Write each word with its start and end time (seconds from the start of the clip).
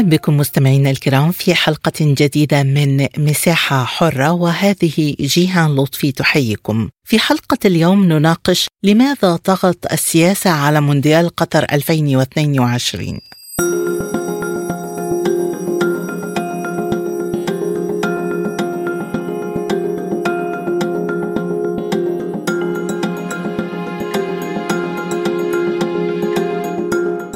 أهلا 0.00 0.10
بكم 0.10 0.36
مستمعينا 0.36 0.90
الكرام 0.90 1.32
في 1.32 1.54
حلقة 1.54 1.92
جديدة 2.00 2.62
من 2.62 3.06
مساحة 3.18 3.84
حرة 3.84 4.32
وهذه 4.32 5.14
جيهان 5.20 5.76
لطفي 5.76 6.12
تحييكم. 6.12 6.88
في 7.04 7.18
حلقة 7.18 7.58
اليوم 7.64 8.04
نناقش 8.04 8.68
لماذا 8.82 9.36
طغت 9.36 9.92
السياسة 9.92 10.50
على 10.50 10.80
مونديال 10.80 11.28
قطر 11.28 11.66
2022. 11.72 13.20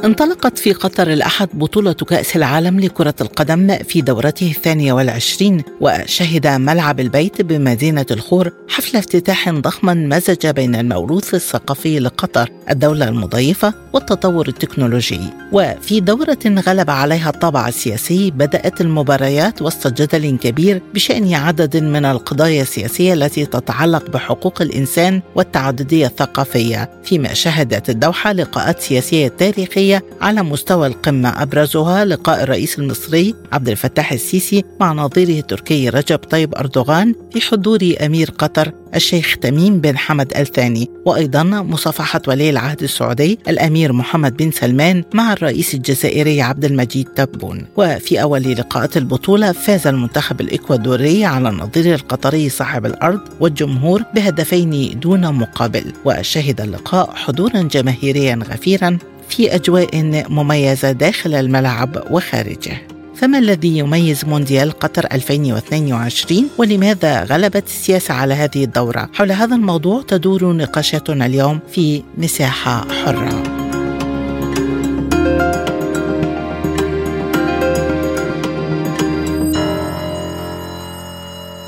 انطلقت 0.04 0.58
في 0.58 0.72
قطر 0.72 1.12
الأحد 1.12 1.48
بطولة 1.54 1.92
كأس 1.92 2.36
العالم 2.36 2.80
لكرة 2.80 3.14
القدم 3.20 3.76
في 3.76 4.00
دورته 4.00 4.50
الثانية 4.56 4.92
والعشرين 4.92 5.62
وشهد 5.80 6.46
ملعب 6.46 7.00
البيت 7.00 7.42
بمدينة 7.42 8.06
الخور 8.10 8.50
حفل 8.68 8.98
افتتاح 8.98 9.50
ضخما 9.50 9.94
مزج 9.94 10.46
بين 10.46 10.74
الموروث 10.74 11.34
الثقافي 11.34 11.98
لقطر 11.98 12.50
الدولة 12.70 13.08
المضيفة 13.08 13.74
والتطور 13.92 14.48
التكنولوجي. 14.48 15.20
وفي 15.52 16.00
دورة 16.00 16.38
غلب 16.46 16.90
عليها 16.90 17.30
الطابع 17.30 17.68
السياسي 17.68 18.30
بدأت 18.30 18.80
المباريات 18.80 19.62
وسط 19.62 20.02
جدل 20.02 20.38
كبير 20.38 20.82
بشأن 20.94 21.34
عدد 21.34 21.76
من 21.76 22.04
القضايا 22.04 22.62
السياسية 22.62 23.12
التي 23.12 23.46
تتعلق 23.46 24.10
بحقوق 24.10 24.62
الإنسان 24.62 25.22
والتعددية 25.34 26.06
الثقافية. 26.06 26.90
فيما 27.04 27.34
شهدت 27.34 27.90
الدوحة 27.90 28.32
لقاءات 28.32 28.80
سياسية 28.80 29.28
تاريخية 29.28 29.93
على 30.20 30.42
مستوى 30.42 30.86
القمة 30.86 31.42
أبرزها 31.42 32.04
لقاء 32.04 32.42
الرئيس 32.42 32.78
المصري 32.78 33.34
عبد 33.52 33.68
الفتاح 33.68 34.12
السيسي 34.12 34.64
مع 34.80 34.92
نظيره 34.92 35.38
التركي 35.40 35.88
رجب 35.88 36.18
طيب 36.18 36.54
أردوغان 36.54 37.14
في 37.32 37.40
حضور 37.40 37.94
أمير 38.00 38.30
قطر 38.30 38.72
الشيخ 38.94 39.36
تميم 39.40 39.80
بن 39.80 39.98
حمد 39.98 40.36
الثاني 40.36 40.90
وأيضا 41.04 41.42
مصافحة 41.42 42.22
ولي 42.28 42.50
العهد 42.50 42.82
السعودي 42.82 43.38
الأمير 43.48 43.92
محمد 43.92 44.36
بن 44.36 44.50
سلمان 44.50 45.04
مع 45.14 45.32
الرئيس 45.32 45.74
الجزائري 45.74 46.42
عبد 46.42 46.64
المجيد 46.64 47.06
تبون. 47.06 47.66
وفي 47.76 48.22
أول 48.22 48.42
لقاءات 48.42 48.96
البطولة 48.96 49.52
فاز 49.52 49.86
المنتخب 49.86 50.40
الإكوادوري 50.40 51.24
على 51.24 51.48
النظير 51.48 51.94
القطري 51.94 52.48
صاحب 52.48 52.86
الأرض 52.86 53.20
والجمهور 53.40 54.02
بهدفين 54.14 55.00
دون 55.00 55.34
مقابل 55.34 55.92
وشهد 56.04 56.60
اللقاء 56.60 57.10
حضورا 57.14 57.62
جماهيريا 57.62 58.38
غفيرا 58.50 58.98
في 59.28 59.54
أجواء 59.54 59.88
مميزة 60.28 60.92
داخل 60.92 61.34
الملعب 61.34 62.04
وخارجه. 62.10 62.82
فما 63.16 63.38
الذي 63.38 63.78
يميز 63.78 64.24
مونديال 64.24 64.72
قطر 64.72 65.06
2022 65.12 66.48
ولماذا 66.58 67.24
غلبت 67.24 67.66
السياسة 67.66 68.14
على 68.14 68.34
هذه 68.34 68.64
الدورة؟ 68.64 69.10
حول 69.14 69.32
هذا 69.32 69.56
الموضوع 69.56 70.02
تدور 70.08 70.52
نقاشاتنا 70.52 71.26
اليوم 71.26 71.58
في 71.72 72.02
مساحة 72.18 72.86
حرة. 73.04 73.63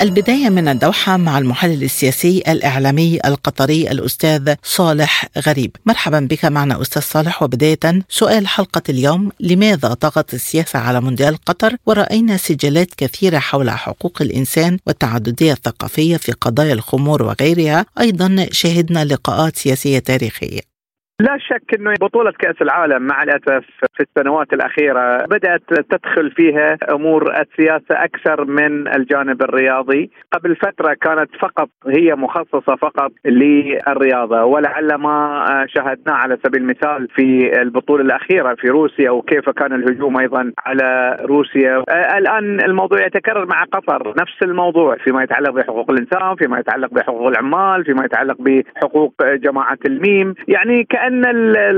البداية 0.02 0.48
من 0.48 0.68
الدوحة 0.68 1.16
مع 1.16 1.38
المحلل 1.38 1.82
السياسي 1.82 2.42
الإعلامي 2.48 3.18
القطري 3.24 3.90
الأستاذ 3.90 4.54
صالح 4.62 5.28
غريب. 5.46 5.76
مرحبا 5.86 6.20
بك 6.20 6.44
معنا 6.44 6.82
أستاذ 6.82 7.02
صالح. 7.02 7.42
وبداية 7.42 7.78
سؤال 8.08 8.46
حلقة 8.46 8.82
اليوم 8.88 9.32
لماذا 9.40 9.94
طغت 9.94 10.34
السياسة 10.34 10.78
على 10.78 11.00
مونديال 11.00 11.36
قطر؟ 11.36 11.76
ورأينا 11.86 12.36
سجلات 12.36 12.94
كثيرة 12.96 13.38
حول 13.38 13.70
حقوق 13.70 14.22
الإنسان 14.22 14.78
والتعددية 14.86 15.52
الثقافية 15.52 16.16
في 16.16 16.32
قضايا 16.32 16.72
الخمور 16.72 17.22
وغيرها. 17.22 17.86
أيضا 18.00 18.46
شهدنا 18.52 19.04
لقاءات 19.04 19.56
سياسية 19.56 19.98
تاريخية. 19.98 20.75
لا 21.20 21.38
شك 21.38 21.74
إنه 21.78 21.94
بطولة 22.00 22.32
كأس 22.38 22.62
العالم 22.62 23.02
مع 23.02 23.22
الأسف 23.22 23.64
في 23.94 24.00
السنوات 24.02 24.52
الأخيرة 24.52 25.24
بدأت 25.24 25.62
تدخل 25.90 26.30
فيها 26.30 26.78
أمور 26.92 27.40
السياسة 27.40 28.04
أكثر 28.04 28.44
من 28.44 28.88
الجانب 28.88 29.42
الرياضي، 29.42 30.10
قبل 30.32 30.56
فترة 30.56 30.94
كانت 30.94 31.30
فقط 31.40 31.68
هي 31.86 32.14
مخصصة 32.14 32.76
فقط 32.76 33.12
للرياضة 33.24 34.44
ولعل 34.44 34.94
ما 34.94 35.66
شاهدناه 35.68 36.14
على 36.14 36.38
سبيل 36.46 36.62
المثال 36.62 37.08
في 37.08 37.52
البطولة 37.62 38.02
الأخيرة 38.02 38.54
في 38.54 38.68
روسيا 38.68 39.10
وكيف 39.10 39.50
كان 39.50 39.72
الهجوم 39.72 40.18
أيضا 40.18 40.52
على 40.58 41.16
روسيا، 41.20 41.84
الآن 42.18 42.60
الموضوع 42.60 43.06
يتكرر 43.06 43.46
مع 43.46 43.64
قطر 43.64 44.14
نفس 44.20 44.42
الموضوع 44.42 44.96
فيما 44.96 45.22
يتعلق 45.22 45.50
بحقوق 45.50 45.90
الإنسان، 45.90 46.34
فيما 46.34 46.58
يتعلق 46.58 46.94
بحقوق 46.94 47.26
العمال، 47.26 47.84
فيما 47.84 48.04
يتعلق 48.04 48.36
بحقوق 48.38 49.14
جماعة 49.22 49.78
الميم، 49.86 50.34
يعني 50.48 50.84
كأن 50.84 51.05
ان 51.06 51.24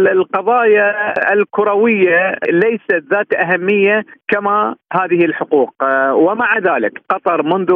القضايا 0.08 1.14
الكروية 1.32 2.36
ليست 2.48 3.04
ذات 3.10 3.34
أهمية 3.34 4.04
كما 4.28 4.74
هذه 4.92 5.24
الحقوق. 5.24 5.74
آه، 5.82 6.14
ومع 6.14 6.58
ذلك 6.58 6.92
قطر 7.08 7.42
منذ 7.42 7.70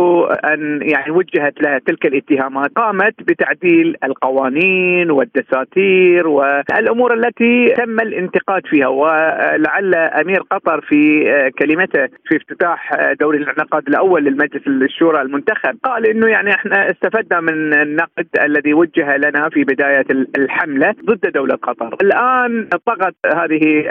أن 0.44 0.80
يعني 0.82 1.10
وجهت 1.10 1.62
لها 1.62 1.78
تلك 1.86 2.06
الاتهامات 2.06 2.70
قامت 2.76 3.14
بتعديل 3.22 3.96
القوانين 4.04 5.10
والدساتير 5.10 6.28
والأمور 6.28 7.14
التي 7.14 7.74
تم 7.76 8.00
الانتقاد 8.00 8.66
فيها. 8.66 8.86
ولعل 8.86 9.94
أمير 9.94 10.40
قطر 10.50 10.80
في 10.80 11.30
آه، 11.30 11.50
كلمته 11.58 12.06
في 12.06 12.36
افتتاح 12.36 12.92
آه، 12.92 13.12
دوري 13.20 13.38
الانعقاد 13.38 13.88
الأول 13.88 14.24
للمجلس 14.24 14.66
الشورى 14.66 15.22
المنتخب 15.22 15.78
قال 15.84 16.06
إنه 16.06 16.26
يعني 16.26 16.54
إحنا 16.54 16.90
استفدنا 16.90 17.40
من 17.40 17.74
النقد 17.74 18.26
الذي 18.44 18.74
وجه 18.74 19.16
لنا 19.16 19.48
في 19.48 19.64
بداية 19.64 20.04
الحملة 20.38 20.94
ضد 21.04 21.26
دولة 21.42 21.54
قطر. 21.54 21.96
الآن 22.02 22.68
طغت 22.86 23.14
هذه 23.26 23.84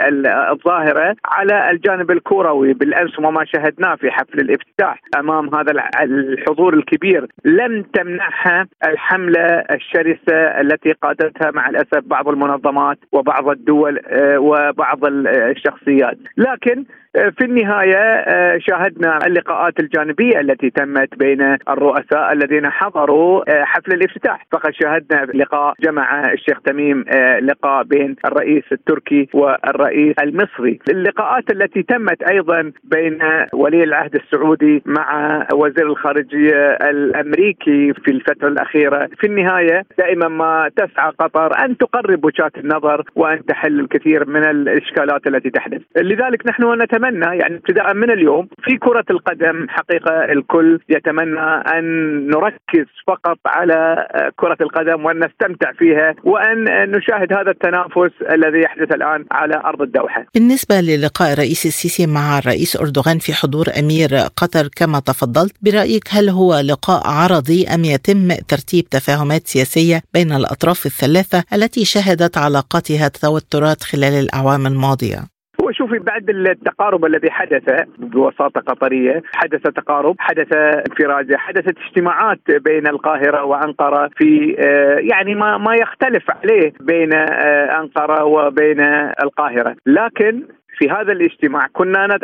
الظاهرة 0.50 1.16
على 1.24 1.70
الجانب 1.70 2.10
الكروي 2.10 2.72
بالأمس 2.72 3.18
وما 3.18 3.44
شاهدناه 3.44 3.94
في 3.94 4.10
حفل 4.10 4.40
الافتتاح. 4.40 5.00
أمام 5.18 5.54
هذا 5.54 5.72
الحضور 6.02 6.74
الكبير 6.74 7.26
لم 7.44 7.82
تمنعها 7.82 8.66
الحملة 8.86 9.46
الشرسة 9.70 10.60
التي 10.60 10.92
قادتها 10.92 11.50
مع 11.50 11.68
الأسف 11.68 12.00
بعض 12.04 12.28
المنظمات 12.28 12.98
وبعض 13.12 13.48
الدول 13.48 14.00
آه، 14.06 14.38
وبعض 14.38 15.04
الشخصيات. 15.04 16.18
لكن 16.36 16.84
في 17.12 17.44
النهاية 17.44 17.96
آه، 17.96 18.58
شاهدنا 18.58 19.26
اللقاءات 19.26 19.80
الجانبية 19.80 20.40
التي 20.40 20.70
تمت 20.70 21.14
بين 21.18 21.56
الرؤساء 21.68 22.32
الذين 22.32 22.70
حضروا 22.70 23.50
آه، 23.50 23.64
حفل 23.64 23.92
الافتتاح. 23.92 24.46
فقد 24.52 24.72
شاهدنا 24.72 25.24
لقاء 25.34 25.74
جمع 25.80 26.32
الشيخ 26.32 26.60
تميم 26.60 27.04
آه، 27.08 27.38
لقاء 27.38 27.84
بين 27.84 28.16
الرئيس 28.24 28.64
التركي 28.72 29.28
والرئيس 29.34 30.14
المصري. 30.22 30.78
اللقاءات 30.88 31.50
التي 31.50 31.82
تمت 31.82 32.22
أيضا 32.22 32.72
بين 32.84 33.18
ولي 33.52 33.84
العهد 33.84 34.14
السعودي 34.14 34.82
مع 34.86 35.38
وزير 35.54 35.86
الخارجية 35.86 36.72
الأمريكي 36.72 37.92
في 37.92 38.10
الفترة 38.10 38.48
الأخيرة. 38.48 39.08
في 39.18 39.26
النهاية 39.26 39.84
دائما 39.98 40.28
ما 40.28 40.70
تسعى 40.76 41.10
قطر 41.18 41.64
أن 41.64 41.76
تقرب 41.76 42.24
وجهات 42.24 42.58
النظر 42.58 43.04
وأن 43.16 43.44
تحل 43.44 43.80
الكثير 43.80 44.28
من 44.28 44.44
الإشكالات 44.44 45.26
التي 45.26 45.50
تحدث. 45.50 45.80
لذلك 45.96 46.46
نحن 46.46 46.82
نتمنى 46.82 47.01
نتمنى 47.02 47.38
يعني 47.38 47.56
ابتداء 47.56 47.94
من 47.94 48.10
اليوم 48.10 48.48
في 48.64 48.76
كرة 48.78 49.04
القدم 49.10 49.66
حقيقة 49.68 50.24
الكل 50.32 50.80
يتمنى 50.88 51.40
أن 51.78 51.84
نركز 52.26 52.86
فقط 53.06 53.38
على 53.46 54.06
كرة 54.36 54.56
القدم 54.60 55.04
وأن 55.04 55.18
نستمتع 55.18 55.72
فيها 55.72 56.14
وأن 56.24 56.90
نشاهد 56.90 57.32
هذا 57.32 57.50
التنافس 57.50 58.12
الذي 58.32 58.60
يحدث 58.60 58.94
الآن 58.94 59.24
على 59.30 59.54
أرض 59.64 59.82
الدوحة 59.82 60.26
بالنسبة 60.34 60.80
للقاء 60.80 61.32
الرئيس 61.32 61.66
السيسي 61.66 62.06
مع 62.06 62.38
الرئيس 62.38 62.76
أردوغان 62.80 63.18
في 63.18 63.32
حضور 63.32 63.66
أمير 63.78 64.08
قطر 64.36 64.68
كما 64.76 65.00
تفضلت 65.00 65.54
برأيك 65.62 66.04
هل 66.10 66.28
هو 66.28 66.60
لقاء 66.60 67.02
عرضي 67.06 67.66
أم 67.74 67.84
يتم 67.84 68.28
ترتيب 68.48 68.84
تفاهمات 68.84 69.46
سياسية 69.46 70.02
بين 70.14 70.32
الأطراف 70.32 70.86
الثلاثة 70.86 71.44
التي 71.52 71.84
شهدت 71.84 72.38
علاقاتها 72.38 73.08
توترات 73.08 73.82
خلال 73.82 74.14
الأعوام 74.14 74.66
الماضية؟ 74.66 75.31
شوفي 75.72 75.98
بعد 75.98 76.30
التقارب 76.30 77.04
الذي 77.04 77.30
حدث 77.30 77.62
بوساطة 77.98 78.60
قطرية 78.60 79.22
حدث 79.32 79.62
تقارب 79.62 80.16
حدث 80.18 80.52
انفراجه 80.52 81.36
حدثت 81.36 81.78
اجتماعات 81.78 82.38
بين 82.48 82.86
القاهرة 82.86 83.44
وأنقرة 83.44 84.10
في 84.16 84.56
آه، 84.58 84.98
يعني 84.98 85.34
ما 85.34 85.58
ما 85.58 85.74
يختلف 85.74 86.30
عليه 86.30 86.72
بين 86.80 87.14
آه، 87.14 87.80
أنقرة 87.80 88.24
وبين 88.24 88.80
القاهرة. 89.22 89.76
لكن 89.86 90.42
في 90.78 90.90
هذا 90.90 91.12
الاجتماع 91.12 91.66
كنا 91.72 92.04
أنا 92.04 92.18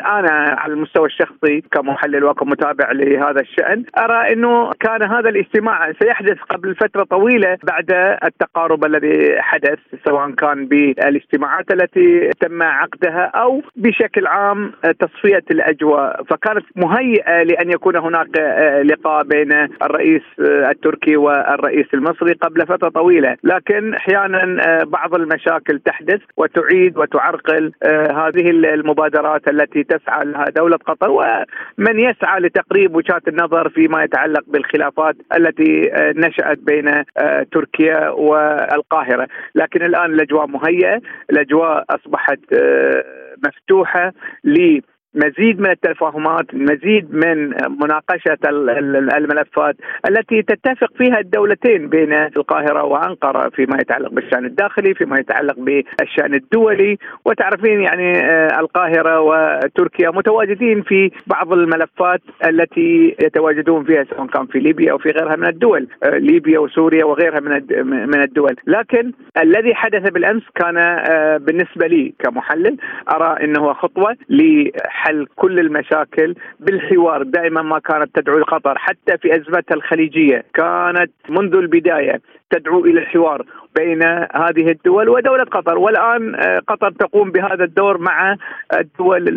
على 0.58 0.72
المستوى 0.72 1.06
الشخصي 1.06 1.60
كمحلل 1.72 2.24
وكمتابع 2.24 2.92
لهذا 2.92 3.40
الشأن 3.40 3.84
أرى 3.98 4.32
إنه 4.32 4.70
كان 4.80 5.02
هذا 5.02 5.28
الاجتماع 5.28 5.92
سيحدث 6.02 6.38
قبل 6.50 6.74
فترة 6.74 7.04
طويلة 7.04 7.58
بعد 7.64 8.18
التقارب 8.24 8.84
الذي 8.84 9.42
حدث 9.42 9.78
سواء 10.08 10.30
كان 10.30 10.66
بالاجتماعات 10.66 11.72
التي 11.72 12.30
تم 12.40 12.62
عقدها 12.62 13.24
أو 13.34 13.62
بشكل 13.76 14.26
عام 14.26 14.72
تصفية 15.00 15.44
الأجواء. 15.50 16.22
فكانت 16.24 16.64
مهيئة 16.76 17.42
لأن 17.42 17.70
يكون 17.70 17.96
هناك 17.96 18.28
لقاء 18.84 19.24
بين 19.24 19.52
الرئيس 19.82 20.22
التركي 20.40 21.16
والرئيس 21.16 21.86
المصري 21.94 22.32
قبل 22.32 22.66
فترة 22.66 22.88
طويلة. 22.88 23.36
لكن 23.44 23.94
أحيانا 23.94 24.84
بعض 24.84 25.14
المشاكل 25.14 25.78
تحدث 25.78 26.20
وتعيد 26.36 26.98
وتعرقل 26.98 27.72
هذه 28.10 28.37
المبادرات 28.40 29.48
التي 29.48 29.84
تسعى 29.84 30.24
لها 30.24 30.44
دولة 30.44 30.76
قطر 30.76 31.10
ومن 31.10 32.00
يسعى 32.00 32.40
لتقريب 32.40 32.96
وجهات 32.96 33.28
النظر 33.28 33.68
فيما 33.68 34.04
يتعلق 34.04 34.44
بالخلافات 34.46 35.16
التي 35.36 35.90
نشأت 36.16 36.58
بين 36.58 36.88
آه، 36.88 37.46
تركيا 37.52 38.08
والقاهرة. 38.08 39.28
لكن 39.54 39.82
الآن 39.82 40.12
الأجواء 40.12 40.46
مهيئة 40.46 41.00
الأجواء 41.30 41.84
أصبحت 41.90 42.40
آه، 42.52 43.04
مفتوحة 43.46 44.12
مزيد 45.14 45.60
من 45.60 45.70
التفاهمات 45.70 46.54
مزيد 46.54 47.14
من 47.14 47.50
مناقشة 47.80 48.38
الملفات 49.16 49.76
التي 50.08 50.42
تتفق 50.42 50.92
فيها 50.98 51.18
الدولتين 51.18 51.88
بين 51.88 52.12
القاهرة 52.12 52.84
وأنقرة 52.84 53.48
فيما 53.48 53.76
يتعلق 53.80 54.10
بالشأن 54.10 54.44
الداخلي 54.44 54.94
فيما 54.94 55.18
يتعلق 55.18 55.54
بالشأن 55.58 56.34
الدولي. 56.34 56.98
وتعرفين 57.24 57.80
يعني 57.80 58.18
آه، 58.18 58.60
القاهرة 58.60 59.20
وتركيا 59.20 60.10
متواجدين 60.10 60.82
في 60.82 61.10
بعض 61.26 61.52
الملفات 61.52 62.20
التي 62.44 63.16
يتواجدون 63.22 63.84
فيها 63.84 64.04
سواء 64.04 64.26
كان 64.26 64.46
في 64.46 64.58
ليبيا 64.58 64.92
أو 64.92 64.98
في 64.98 65.10
غيرها 65.10 65.36
من 65.36 65.46
الدول 65.46 65.88
آه، 66.02 66.18
ليبيا 66.18 66.58
وسوريا 66.58 67.04
وغيرها 67.04 67.40
من 67.80 68.22
الدول. 68.22 68.56
لكن 68.66 69.12
الذي 69.42 69.74
حدث 69.74 70.10
بالأمس 70.10 70.42
كان 70.54 70.76
آه، 70.76 71.36
بالنسبة 71.36 71.86
لي 71.86 72.14
كمحلل 72.18 72.76
أرى 73.10 73.44
أنه 73.44 73.72
خطوة 73.72 74.16
حل 74.98 75.26
كل 75.36 75.58
المشاكل 75.58 76.34
بالحوار. 76.60 77.22
دائما 77.22 77.62
ما 77.62 77.78
كانت 77.78 78.10
تدعو 78.14 78.42
قطر 78.42 78.78
حتى 78.78 79.18
في 79.18 79.36
أزمتها 79.36 79.74
الخليجية 79.74 80.44
كانت 80.54 81.12
منذ 81.28 81.54
البداية 81.54 82.20
تدعو 82.50 82.84
إلى 82.84 83.00
الحوار. 83.00 83.46
بين 83.78 84.02
هذه 84.34 84.70
الدول 84.70 85.08
ودولة 85.08 85.44
قطر. 85.44 85.78
والآن 85.78 86.34
آه، 86.34 86.58
قطر 86.68 86.90
تقوم 86.90 87.30
بهذا 87.30 87.64
الدور 87.64 87.98
مع 87.98 88.36
الدول 88.80 89.28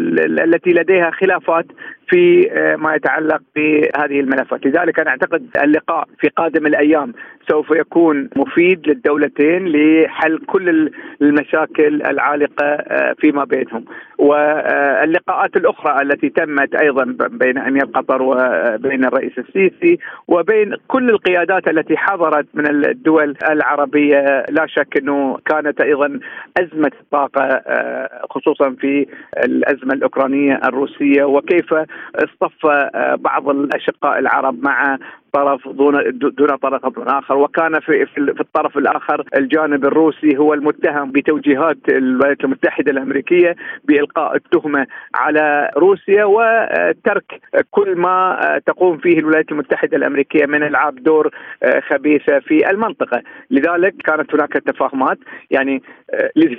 التي 0.44 0.70
لديها 0.70 1.12
خلافات 1.12 1.66
في 2.10 2.52
آه، 2.52 2.76
ما 2.76 2.96
يتعلق 2.96 3.42
بهذه 3.56 4.20
الملفات. 4.20 4.66
لذلك 4.66 5.00
أنا 5.00 5.10
أعتقد 5.10 5.48
اللقاء 5.64 6.08
في 6.20 6.28
قادم 6.28 6.68
الأيام 6.68 7.14
سوف 7.50 7.72
يكون 7.72 8.30
مفيد 8.36 8.88
للدولتين 8.88 9.68
لحل 9.68 10.38
كل 10.38 10.92
المشاكل 11.22 12.02
العالقة 12.02 12.66
آه، 12.66 13.16
فيما 13.20 13.44
بينهم. 13.44 13.86
واللقاءات 14.18 15.56
الأخرى 15.56 16.02
التي 16.02 16.30
تمت 16.30 16.76
أيضا 16.76 17.04
بين 17.28 17.58
أمير 17.58 17.86
قطر 17.86 18.22
وبين 18.22 19.06
الرئيس 19.06 19.32
السيسي 19.38 20.00
وبين 20.28 20.76
كل 20.88 21.10
القيادات 21.10 21.68
التي 21.68 21.98
حضرت 21.98 22.46
من 22.54 22.68
الدول 22.68 23.38
العربية 23.50 24.31
لا 24.50 24.68
شك 24.68 24.98
إنه 24.98 25.38
كانت 25.46 25.82
أيضا 25.82 26.20
أزمة 26.60 26.92
الطاقه 27.02 27.44
آه، 27.44 28.26
خصوصا 28.30 28.70
في 28.70 29.08
الأزمة 29.46 29.94
الأوكرانية 29.94 30.60
الروسية 30.66 31.24
وكيف 31.24 31.74
اصطف 32.16 32.66
بعض 33.16 33.50
الأشقاء 33.50 34.20
العرب 34.20 34.64
مع 34.64 34.98
طرف 35.34 35.68
دون 35.68 36.20
دون 36.20 36.48
طرف 36.48 36.86
آخر. 36.98 37.38
وكان 37.38 37.80
في 37.80 38.06
في 38.06 38.42
الطرف 38.42 38.78
الآخر 38.78 39.24
الجانب 39.36 39.86
الروسي 39.86 40.38
هو 40.38 40.54
المتهم 40.54 41.12
بتوجيهات 41.12 41.78
الولايات 41.90 42.44
المتحدة 42.44 42.92
الأمريكية 42.92 43.56
بإلقاء 43.84 44.36
التهمة 44.36 44.88
على 45.16 45.72
روسيا 45.78 46.26
وترك 46.26 47.42
كل 47.72 47.96
ما 47.96 48.40
تقوم 48.66 48.98
فيه 48.98 49.20
الولايات 49.20 49.52
المتحدة 49.52 49.98
الأمريكية 49.98 50.46
من 50.46 50.64
العاب 50.64 50.96
دور 51.04 51.30
خبيثة 51.90 52.40
في 52.40 52.70
المنطقة، 52.70 53.22
لذلك 53.52 53.96
كانت 54.06 54.34
هناك 54.34 54.54
تفاهمات. 54.54 55.18
يعني 55.52 55.82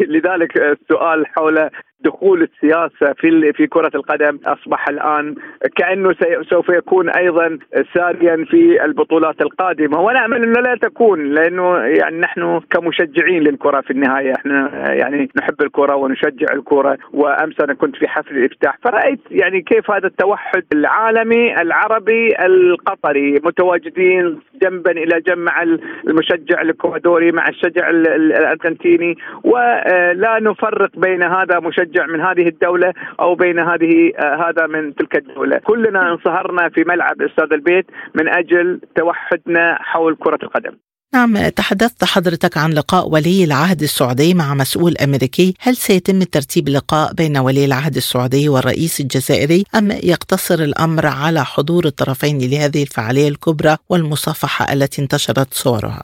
لذلك 0.08 0.56
السؤال 0.56 1.26
حول 1.26 1.70
دخول 2.04 2.42
السياسة 2.42 3.12
في 3.16 3.52
في 3.52 3.66
كرة 3.66 3.90
القدم 3.94 4.38
أصبح 4.46 4.88
الآن 4.88 5.34
كأنه 5.76 6.14
سوف 6.50 6.68
يكون 6.68 7.08
أيضا 7.10 7.58
ساريا 7.94 8.44
في 8.44 8.84
البطولات 8.84 9.40
القادمة. 9.40 10.00
ونامل 10.00 10.42
أنه 10.42 10.60
لا 10.60 10.74
تكون 10.82 11.24
لأنه 11.24 11.78
يعني 11.78 12.18
نحن 12.18 12.60
كمشجعين 12.70 13.42
للكرة 13.42 13.80
في 13.80 13.90
النهاية. 13.90 14.32
إحنا 14.34 14.92
يعني 14.92 15.28
نحب 15.36 15.62
الكرة 15.62 15.94
ونشجع 15.94 16.46
الكرة. 16.52 16.98
وأمس 17.12 17.60
أنا 17.60 17.74
كنت 17.74 17.96
في 17.96 18.08
حفل 18.08 18.36
الإفتتاح. 18.36 18.78
فرأيت 18.84 19.20
يعني 19.30 19.62
كيف 19.62 19.90
هذا 19.90 20.06
التوحد 20.06 20.64
العالمي 20.72 21.54
العربي 21.62 22.28
القطري. 22.46 23.32
متواجدين 23.32 24.40
جنبا 24.62 24.90
إلى 24.90 25.20
جنب 25.20 25.38
مع 25.38 25.62
المشجع 26.06 26.60
الإكوادوري 26.60 27.32
مع 27.32 27.48
الشجع 27.48 27.90
الأرجنتيني. 27.90 29.16
ولا 29.44 30.38
نفرق 30.40 30.90
بين 30.96 31.22
هذا 31.22 31.60
مشجع 31.60 31.91
مشجع 31.92 32.06
من 32.06 32.20
هذه 32.20 32.48
الدولة 32.48 32.92
أو 33.20 33.34
بين 33.34 33.58
هذه 33.58 34.12
آه، 34.18 34.48
هذا 34.48 34.66
من 34.66 34.94
تلك 34.94 35.16
الدولة، 35.16 35.58
كلنا 35.58 36.12
انصهرنا 36.12 36.68
في 36.68 36.84
ملعب 36.86 37.22
استاد 37.22 37.52
البيت 37.52 37.86
من 38.14 38.28
أجل 38.28 38.80
توحدنا 38.96 39.78
حول 39.80 40.16
كرة 40.16 40.38
القدم. 40.42 40.76
نعم 41.14 41.48
تحدثت 41.48 42.04
حضرتك 42.04 42.58
عن 42.58 42.70
لقاء 42.70 43.08
ولي 43.08 43.44
العهد 43.44 43.82
السعودي 43.82 44.34
مع 44.34 44.54
مسؤول 44.54 44.94
أمريكي، 45.04 45.54
هل 45.60 45.76
سيتم 45.76 46.22
ترتيب 46.22 46.68
لقاء 46.68 47.14
بين 47.14 47.36
ولي 47.38 47.64
العهد 47.64 47.96
السعودي 47.96 48.48
والرئيس 48.48 49.00
الجزائري 49.00 49.64
أم 49.74 49.90
يقتصر 49.90 50.54
الأمر 50.54 51.06
على 51.06 51.44
حضور 51.44 51.84
الطرفين 51.84 52.38
لهذه 52.38 52.82
الفعالية 52.82 53.28
الكبرى 53.28 53.76
والمصافحة 53.88 54.72
التي 54.72 55.02
انتشرت 55.02 55.54
صورها؟ 55.54 56.02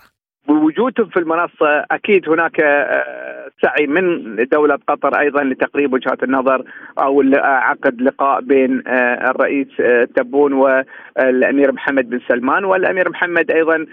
بوجودهم 0.78 1.08
في 1.08 1.18
المنصة. 1.18 1.84
أكيد 1.90 2.28
هناك 2.28 2.60
آه، 2.60 3.50
سعي 3.62 3.86
من 3.86 4.36
دولة 4.52 4.78
قطر 4.88 5.20
أيضا 5.20 5.44
لتقريب 5.44 5.92
وجهات 5.92 6.22
النظر 6.22 6.62
أو 6.98 7.22
عقد 7.42 8.02
لقاء 8.02 8.40
بين 8.40 8.82
آه، 8.86 9.30
الرئيس 9.30 9.68
آه، 9.80 10.08
تبون 10.16 10.52
والأمير 10.52 11.72
محمد 11.72 12.10
بن 12.10 12.20
سلمان. 12.28 12.64
والأمير 12.64 13.10
محمد 13.10 13.50
أيضا 13.50 13.86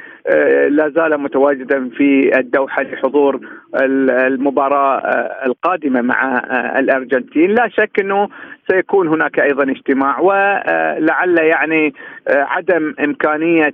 لا 0.69 0.89
زال 0.89 1.17
متواجدا 1.17 1.89
في 1.89 2.39
الدوحة 2.39 2.83
لحضور 2.83 3.39
المباراة 3.81 4.99
القادمة 5.45 6.01
مع 6.01 6.37
الأرجنتين. 6.79 7.51
لا 7.51 7.67
شك 7.67 7.99
أنه 7.99 8.29
سيكون 8.71 9.07
هناك 9.07 9.39
أيضا 9.39 9.63
اجتماع 9.63 10.19
ولعل 10.19 11.37
يعني 11.37 11.93
عدم 12.27 12.93
إمكانية 12.99 13.73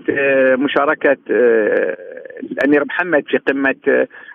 مشاركة 0.55 1.17
الأمير 2.43 2.85
محمد 2.85 3.23
في 3.27 3.37
قمة 3.37 3.75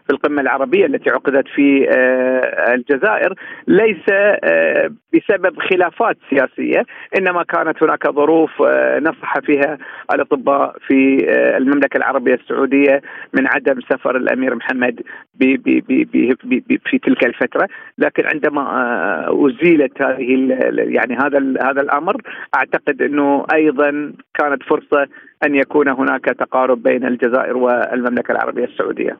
في 0.06 0.12
القمة 0.12 0.42
العربية 0.42 0.86
التي 0.86 1.10
عقدت 1.10 1.48
في 1.48 1.88
آه، 1.90 2.75
الجزائر 2.75 3.34
ليس 3.66 4.04
آه، 4.44 4.90
بسبب 5.14 5.58
خلافات 5.70 6.16
سياسية 6.30 6.86
إنما 7.18 7.42
كانت 7.42 7.82
هناك 7.82 8.10
ظروف 8.10 8.62
آه، 8.62 8.98
نصح 8.98 9.38
فيها 9.38 9.78
الأطباء 10.12 10.76
في 10.86 11.26
المملكة 11.56 11.96
العربية 11.96 12.34
السعودية 12.34 13.02
من 13.32 13.46
عدم 13.46 13.80
سفر 13.80 14.16
الأمير 14.16 14.54
محمد 14.54 15.02
بي 15.34 15.56
بي 15.56 15.80
بي 15.80 16.04
بي 16.44 16.80
في 16.90 16.98
تلك 16.98 17.25
الفترة. 17.25 17.68
لكن 17.98 18.22
عندما 18.34 18.62
أزيلت 19.28 20.02
هذه 20.02 20.48
يعني 20.75 21.16
هذا 21.16 21.38
هذا 21.62 21.80
الأمر 21.80 22.16
أعتقد 22.54 23.02
إنه 23.02 23.46
أيضا 23.54 24.12
كانت 24.34 24.62
فرصة 24.62 25.06
أن 25.44 25.54
يكون 25.54 25.88
هناك 25.88 26.24
تقارب 26.24 26.82
بين 26.82 27.04
الجزائر 27.04 27.56
والمملكة 27.56 28.32
العربية 28.32 28.64
السعودية. 28.64 29.18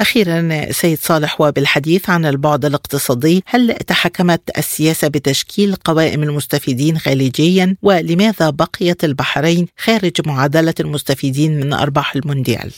أخيرا 0.00 0.70
سيد 0.70 0.98
صالح 0.98 1.40
وبالحديث 1.40 2.10
عن 2.10 2.24
البعد 2.24 2.64
الاقتصادي 2.64 3.42
هل 3.46 3.74
تحكمت 3.74 4.40
السياسة 4.58 5.08
بتشكيل 5.08 5.74
قوائم 5.74 6.22
المستفيدين 6.22 6.98
خليجيا 6.98 7.76
ولماذا 7.82 8.50
بقيت 8.50 9.04
البحرين 9.04 9.66
خارج 9.78 10.12
معادلة 10.26 10.74
المستفيدين 10.80 11.60
من 11.60 11.72
أرباح 11.72 12.14
المونديال؟ 12.16 12.72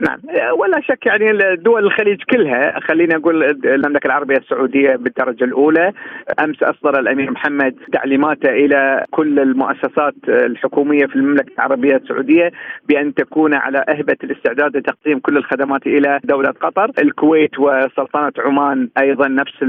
نعم. 0.00 0.18
ولا 0.58 0.80
شك 0.80 1.06
يعني 1.06 1.56
دول 1.56 1.84
الخليج 1.84 2.22
كلها 2.30 2.80
خلينا 2.80 3.16
نقول 3.16 3.44
المملكة 3.44 4.06
العربية 4.06 4.36
السعودية 4.36 4.96
بالدرجة 4.96 5.44
الأولى. 5.44 5.92
أمس 6.40 6.62
أصدر 6.62 6.98
الأمير 6.98 7.30
محمد 7.30 7.74
تعليماته 7.92 8.50
إلى 8.50 9.04
كل 9.10 9.38
المؤسسات 9.38 10.14
الحكومية 10.28 11.06
في 11.06 11.16
المملكة 11.16 11.52
العربية 11.52 11.96
السعودية 11.96 12.52
بأن 12.88 13.14
تكون 13.14 13.54
على 13.54 13.84
أهبة 13.88 14.16
الاستعداد 14.24 14.76
لتقديم 14.76 15.18
كل 15.18 15.36
الخدمات 15.36 15.86
إلى 15.86 16.20
دولة 16.24 16.50
قطر، 16.50 16.90
الكويت 16.98 17.58
وسلطنة 17.58 18.32
عمان 18.38 18.88
أيضا 19.00 19.28
نفس 19.28 19.62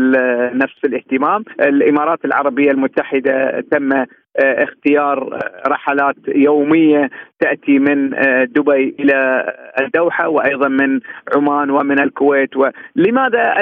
نفس 0.53 0.85
الاهتمام، 0.85 1.43
الإمارات 1.61 2.25
العربية 2.25 2.71
المتحدة 2.71 3.63
تم 3.71 4.05
آه، 4.39 4.63
اختيار 4.63 5.39
رحلات 5.67 6.15
يومية 6.27 7.09
تأتي 7.39 7.79
من 7.79 8.13
آه، 8.13 8.43
دبي 8.43 8.95
إلى 8.99 9.45
الدوحة 9.79 10.29
وأيضا 10.29 10.67
من 10.67 10.99
عمان 11.35 11.69
ومن 11.69 11.99
الكويت 11.99 12.49
ولماذا 12.57 13.53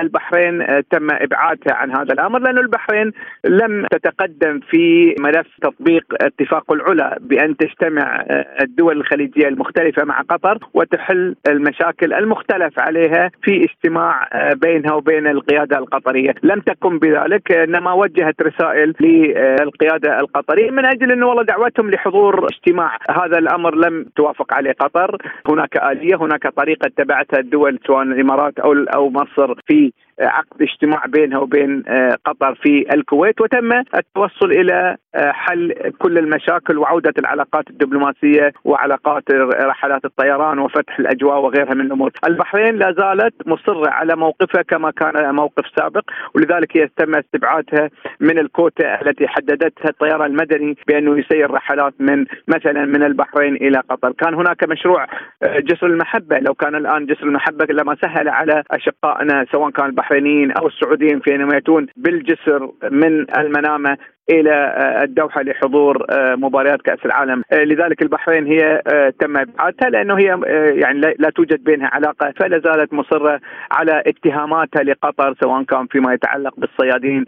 البحرين 0.00 0.66
تم 0.90 1.08
إبعادها 1.10 1.74
عن 1.74 1.90
هذا 1.90 2.12
الأمر؟ 2.12 2.38
لأن 2.38 2.58
البحرين 2.58 3.12
لم 3.44 3.86
تتقدم 3.92 4.60
في 4.70 5.14
ملف 5.20 5.46
تطبيق 5.62 6.04
اتفاق 6.20 6.72
العلا 6.72 7.18
بأن 7.20 7.56
تجتمع 7.56 8.24
الدول 8.60 8.96
الخليجية 8.96 9.48
المختلفة 9.48 10.04
مع 10.04 10.20
قطر 10.20 10.58
وتحل 10.74 11.34
المشاكل 11.48 12.12
المختلف 12.12 12.78
عليها 12.78 13.30
في 13.42 13.64
اجتماع 13.64 14.28
بينها 14.54 14.92
وبين 14.92 15.26
القيادة 15.26 15.78
القطرية، 15.78 16.34
لم 16.42 16.60
تكن 16.60 16.98
بذلك 16.98 17.52
إنما 17.52 17.92
وجهت 17.92 18.42
رسائل 18.42 18.94
للقيادة 19.00 20.20
القطري 20.20 20.70
من 20.70 20.84
أجل 20.84 21.12
إنه 21.12 21.26
والله 21.26 21.42
دعوتهم 21.42 21.90
لحضور 21.90 22.46
اجتماع 22.46 22.98
هذا 23.14 23.38
الأمر 23.38 23.74
لم 23.74 24.06
توافق 24.16 24.54
عليه 24.54 24.72
قطر. 24.72 25.18
هناك 25.48 25.76
آلية 25.76 26.16
هناك 26.16 26.48
طريقة 26.48 26.86
اتبعتها 26.86 27.38
الدول 27.38 27.78
سواء 27.86 28.02
الإمارات 28.02 28.58
أو 28.58 28.72
أو 28.72 29.10
مصر 29.10 29.54
في 29.66 29.92
عقد 30.20 30.62
اجتماع 30.62 31.06
بينها 31.06 31.38
وبين 31.38 31.82
آه، 31.88 32.18
قطر 32.24 32.54
في 32.54 32.94
الكويت 32.94 33.40
وتم 33.40 33.72
التوصل 33.72 34.52
إلى 34.52 34.96
آه، 35.14 35.32
حل 35.32 35.74
كل 35.98 36.18
المشاكل 36.18 36.78
وعودة 36.78 37.12
العلاقات 37.18 37.70
الدبلوماسية 37.70 38.52
وعلاقات 38.64 39.22
رحلات 39.54 40.04
الطيران 40.04 40.58
وفتح 40.58 40.98
الأجواء 40.98 41.40
وغيرها 41.40 41.74
من 41.74 41.80
الأمور. 41.80 42.10
البحرين 42.28 42.76
لا 42.76 42.92
زالت 42.92 43.34
مصرة 43.46 43.90
على 43.90 44.16
موقفها 44.16 44.62
كما 44.62 44.90
كان 44.90 45.34
موقف 45.34 45.64
سابق 45.78 46.02
ولذلك 46.34 46.76
هي 46.76 46.88
تم 46.96 47.14
استبعادها 47.14 47.90
من 48.20 48.38
الكوتا 48.38 49.02
التي 49.02 49.28
حددتها 49.28 49.88
الطيران 49.88 50.30
المدني 50.30 50.76
بأنه 50.88 51.18
يسير 51.18 51.50
رحلات 51.50 51.94
من 52.00 52.26
مثلا 52.48 52.84
من 52.84 53.02
البحرين 53.02 53.54
إلى 53.56 53.78
قطر، 53.90 54.12
كان 54.12 54.34
هناك 54.34 54.68
مشروع 54.68 55.06
آه، 55.42 55.60
جسر 55.60 55.86
المحبة 55.86 56.38
لو 56.38 56.54
كان 56.54 56.74
الآن 56.74 57.06
جسر 57.06 57.24
المحبة 57.24 57.66
لما 57.70 57.96
سهل 58.02 58.28
على 58.28 58.62
أشقائنا 58.70 59.46
سواء 59.52 59.70
كان 59.70 59.86
البحرينيين 60.04 60.52
أو 60.52 60.66
السعوديين 60.66 61.20
في 61.20 61.34
إنهم 61.34 61.54
يأتون 61.54 61.86
بالجسر 61.96 62.72
من 62.90 63.26
المنامة. 63.38 63.98
إلى 64.30 64.50
آه، 64.50 65.02
الدوحة 65.02 65.42
لحضور 65.42 66.06
آه، 66.10 66.34
مباريات 66.34 66.82
كأس 66.82 66.98
العالم، 67.04 67.42
آه، 67.52 67.64
لذلك 67.64 68.02
البحرين 68.02 68.46
هي 68.46 68.82
تم 69.20 69.36
إبعادها 69.36 69.90
لأنه 69.90 70.18
هي 70.18 70.40
يعني 70.80 71.00
لا 71.00 71.30
توجد 71.30 71.64
بينها 71.64 71.90
علاقة 71.92 72.32
فلا 72.40 72.58
زالت 72.58 72.92
مصرة 72.92 73.40
على 73.70 74.02
اتهاماتها 74.06 74.82
لقطر 74.82 75.34
سواء 75.42 75.62
كان 75.62 75.86
فيما 75.86 76.14
يتعلق 76.14 76.54
بالصيادين 76.56 77.24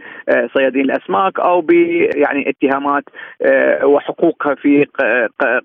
صيادين 0.57 0.85
الأسماك 0.85 1.41
أو 1.41 1.61
ب 1.61 1.71
يعني 2.17 2.51
اتهامات 2.51 3.05
وحقوقها 3.85 4.55
في 4.55 4.87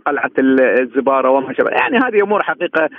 قلعة 0.06 0.32
الزبارة 0.40 1.30
وما 1.30 1.54
شابه، 1.54 1.70
يعني 1.72 1.98
هذه 1.98 2.24
أمور 2.24 2.44
حقيقة 2.44 2.90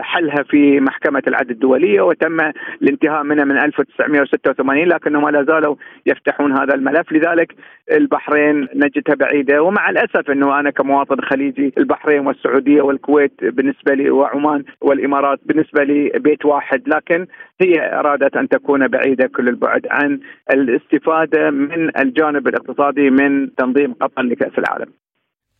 حلها 0.00 0.42
في 0.42 0.80
محكمة 0.80 1.22
العدل 1.26 1.50
الدولية 1.50 2.00
وتم 2.00 2.40
الانتهاء 2.82 3.22
منها 3.22 3.44
من 3.44 3.58
1986 3.58 4.84
لكنهم 4.84 5.28
لا 5.28 5.42
زالوا 5.42 5.76
يفتحون 6.06 6.52
هذا 6.52 6.74
الملف. 6.74 7.12
لذلك 7.12 7.54
البحرين 7.92 8.68
نجدها 8.74 9.14
بعيدة 9.14 9.62
ومع 9.62 9.90
الأسف 9.90 10.30
إنه 10.30 10.60
أنا 10.60 10.70
كمواطن 10.70 11.20
خليجي 11.20 11.72
البحرين 11.78 12.26
والسعودية 12.26 12.82
والكويت 12.82 13.44
بالنسبة 13.44 13.94
لي 13.94 14.10
وعمان 14.10 14.64
والإمارات 14.80 15.40
بالنسبة 15.46 15.84
لي 15.84 16.08
بيت 16.18 16.44
واحد 16.44 16.88
لكن 16.88 17.26
هي 17.60 17.98
أرادت 17.98 18.36
أن 18.36 18.48
تكون 18.48 18.88
بعيدة 18.88 19.26
كل 19.26 19.48
البعد 19.48 19.86
عن 19.90 20.20
الاستفادة 20.50 21.50
من 21.50 21.98
الجانب 21.98 22.48
الاقتصادي 22.48 23.10
من 23.10 23.54
تنظيم 23.54 23.92
قطر 23.92 24.22
لكأس 24.22 24.58
العالم. 24.58 25.05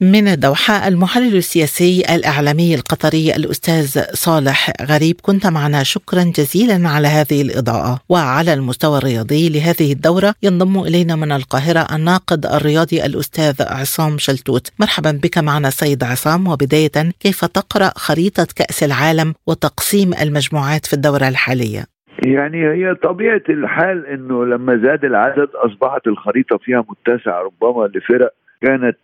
من 0.00 0.28
الدوحة 0.28 0.88
المحلل 0.88 1.36
السياسي 1.36 2.02
الإعلامي 2.14 2.74
القطري 2.74 3.36
الأستاذ 3.36 4.02
صالح 4.12 4.72
غريب. 4.82 5.16
كنت 5.22 5.46
معنا. 5.46 5.82
شكرا 5.82 6.22
جزيلا 6.22 6.88
على 6.88 7.08
هذه 7.08 7.42
الإضاءة. 7.42 8.00
وعلى 8.08 8.54
المستوى 8.54 8.98
الرياضي 8.98 9.48
لهذه 9.48 9.92
الدورة 9.92 10.34
ينضم 10.42 10.82
إلينا 10.82 11.16
من 11.16 11.32
القاهرة 11.32 11.86
الناقد 11.96 12.46
الرياضي 12.46 13.06
الأستاذ 13.06 13.62
عصام 13.62 14.18
شلتوت. 14.18 14.72
مرحبا 14.80 15.20
بك 15.22 15.38
معنا 15.38 15.70
سيد 15.70 16.04
عصام. 16.04 16.48
وبداية 16.48 17.12
كيف 17.20 17.44
تقرأ 17.44 17.90
خريطة 17.96 18.46
كأس 18.56 18.82
العالم 18.82 19.34
وتقسيم 19.46 20.10
المجموعات 20.22 20.86
في 20.86 20.92
الدورة 20.92 21.28
الحالية؟ 21.28 21.84
يعني 22.26 22.58
هي 22.58 22.94
طبيعة 22.94 23.42
الحال 23.48 24.06
إنه 24.06 24.44
لما 24.44 24.76
زاد 24.76 25.04
العدد 25.04 25.48
أصبحت 25.54 26.06
الخريطة 26.06 26.58
فيها 26.58 26.84
متسعة 26.88 27.42
ربما 27.42 27.86
لفرق 27.86 28.30
كانت 28.60 28.96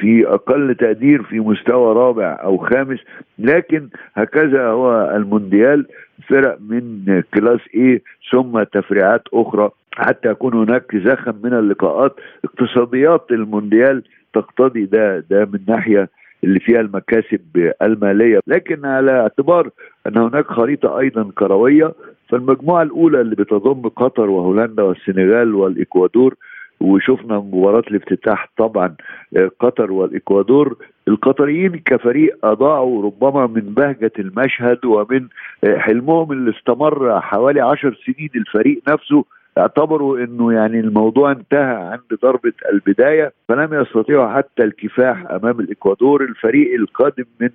في 0.00 0.26
أقل 0.26 0.74
تقدير 0.74 1.22
في 1.22 1.40
مستوى 1.40 1.94
رابع 1.94 2.38
أو 2.42 2.56
خامس 2.58 2.98
لكن 3.38 3.88
هكذا 4.14 4.66
هو 4.66 5.12
المونديال 5.16 5.86
فرق 6.28 6.58
من 6.60 7.22
كلاس 7.34 7.60
إيه 7.74 8.02
ثم 8.32 8.62
تفريعات 8.62 9.22
أخرى 9.34 9.70
حتى 9.94 10.28
يكون 10.28 10.54
هناك 10.54 10.96
زخم 10.96 11.34
من 11.44 11.52
اللقاءات. 11.54 12.16
اقتصاديات 12.44 13.26
المونديال 13.30 14.02
تقتضي 14.34 14.84
ده 14.84 15.18
ده 15.30 15.44
من 15.44 15.60
ناحية 15.68 16.08
اللي 16.44 16.60
فيها 16.60 16.80
المكاسب 16.80 17.72
المالية. 17.82 18.40
لكن 18.46 18.86
على 18.86 19.20
اعتبار 19.20 19.70
أن 20.06 20.16
هناك 20.18 20.46
خريطة 20.46 20.98
أيضا 20.98 21.30
كروية 21.38 21.92
فالمجموعة 22.28 22.82
الأولى 22.82 23.20
اللي 23.20 23.34
بتضم 23.36 23.88
قطر 23.88 24.30
وهولندا 24.30 24.82
والسنغال 24.82 25.54
والإكوادور 25.54 26.34
وشفنا 26.82 27.38
مباراة 27.38 27.82
الافتتاح 27.90 28.48
طبعا 28.56 28.94
آه، 29.36 29.50
قطر 29.60 29.92
والإكوادور. 29.92 30.76
القطريين 31.08 31.76
كفريق 31.76 32.46
أضاعوا 32.46 33.02
ربما 33.02 33.46
من 33.46 33.74
بهجة 33.74 34.12
المشهد 34.18 34.84
ومن 34.84 35.28
آه، 35.64 35.78
حلمهم 35.78 36.32
اللي 36.32 36.50
استمر 36.50 37.20
حوالي 37.20 37.60
عشر 37.60 37.98
سنين 38.06 38.30
الفريق 38.36 38.82
نفسه. 38.88 39.24
اعتبروا 39.58 40.18
انه 40.18 40.52
يعني 40.52 40.80
الموضوع 40.80 41.32
انتهى 41.32 41.74
عند 41.74 42.20
ضربة 42.22 42.52
البداية 42.72 43.32
فلم 43.48 43.74
يستطيعوا 43.82 44.36
حتى 44.36 44.64
الكفاح 44.64 45.30
امام 45.30 45.60
الاكوادور 45.60 46.22
الفريق 46.24 46.74
القادم 46.74 47.24
من 47.40 47.48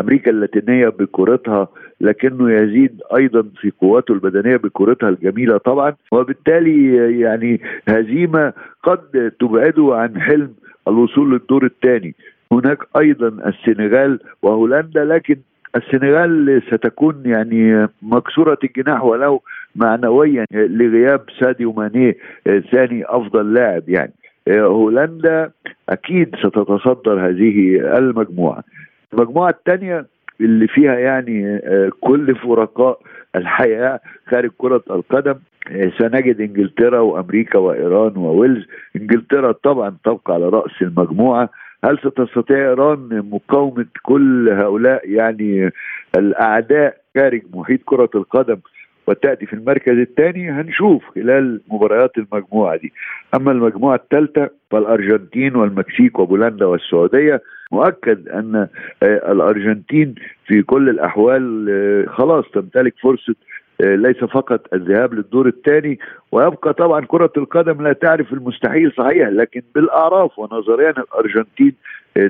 أمريكا 0.00 0.30
اللاتينية 0.30 0.88
بكورتها 0.88 1.68
لكنه 2.00 2.52
يزيد 2.52 3.00
أيضا 3.16 3.42
في 3.60 3.72
قواته 3.80 4.12
البدنية 4.12 4.56
بكورتها 4.56 5.08
الجميلة 5.08 5.56
طبعا. 5.56 5.94
وبالتالي 6.12 6.96
يعني 7.20 7.60
هزيمة 7.88 8.52
قد 8.82 9.32
تبعده 9.40 9.96
عن 9.96 10.20
حلم 10.20 10.54
الوصول 10.88 11.32
للدور 11.32 11.64
الثاني. 11.64 12.14
هناك 12.52 12.78
أيضا 12.96 13.28
السنغال 13.28 14.20
وهولندا 14.42 15.04
لكن 15.04 15.36
السنغال 15.76 16.62
ستكون 16.66 17.22
يعني 17.26 17.88
مكسورة 18.02 18.58
الجناح 18.64 19.04
ولو 19.04 19.42
معنويا 19.76 20.46
لغياب 20.52 21.20
ساديو 21.40 21.72
ماني 21.72 22.16
ثاني 22.72 23.04
أفضل 23.06 23.54
لاعب 23.54 23.82
يعني. 23.88 24.12
هولندا 24.48 25.50
أكيد 25.88 26.36
ستتصدر 26.36 27.28
هذه 27.28 27.76
المجموعة. 27.98 28.64
المجموعة 29.14 29.50
الثانية 29.50 30.06
اللي 30.40 30.68
فيها 30.68 30.98
يعني 30.98 31.60
كل 32.00 32.34
فرقاء 32.36 32.98
الحياة 33.36 34.00
خارج 34.28 34.50
كرة 34.58 34.82
القدم 34.90 35.34
سنجد 35.98 36.40
إنجلترا 36.40 36.98
وأمريكا 36.98 37.58
وإيران 37.58 38.16
وويلز. 38.16 38.64
إنجلترا 38.96 39.52
طبعا 39.52 39.96
تبقى 40.04 40.34
على 40.34 40.48
رأس 40.48 40.82
المجموعة. 40.82 41.48
هل 41.84 41.98
ستستطيع 41.98 42.56
ايران 42.56 43.30
مقاومة 43.32 43.86
كل 44.02 44.48
هؤلاء 44.48 45.10
يعني 45.10 45.70
الأعداء 46.18 46.96
خارج 47.16 47.42
محيط 47.54 47.80
كرة 47.84 48.10
القدم 48.14 48.56
وتأتي 49.06 49.46
في 49.46 49.52
المركز 49.52 49.98
الثاني؟ 49.98 50.50
هنشوف 50.50 51.04
خلال 51.14 51.60
مباريات 51.68 52.12
المجموعة 52.18 52.76
دي. 52.76 52.92
أما 53.34 53.52
المجموعة 53.52 53.94
الثالثة 53.96 54.50
فالأرجنتين 54.70 55.56
والمكسيك 55.56 56.18
وبولندا 56.18 56.66
والسعودية 56.66 57.42
مؤكد 57.72 58.28
أن 58.28 58.56
آه، 59.02 59.32
الأرجنتين 59.32 60.14
في 60.46 60.62
كل 60.62 60.88
الأحوال 60.88 61.66
آه، 61.70 62.10
خلاص 62.10 62.44
تمتلك 62.54 62.94
فرصة 63.02 63.34
ليس 63.80 64.16
فقط 64.16 64.74
الذهاب 64.74 65.14
للدور 65.14 65.46
الثاني 65.46 65.98
ويبقى 66.32 66.72
طبعا 66.72 67.04
كرة 67.04 67.32
القدم 67.36 67.82
لا 67.82 67.92
تعرف 67.92 68.32
المستحيل 68.32 68.92
صحيح 68.92 69.28
لكن 69.28 69.62
بالأعراف 69.74 70.38
ونظريا 70.38 70.90
الأرجنتين 70.90 71.72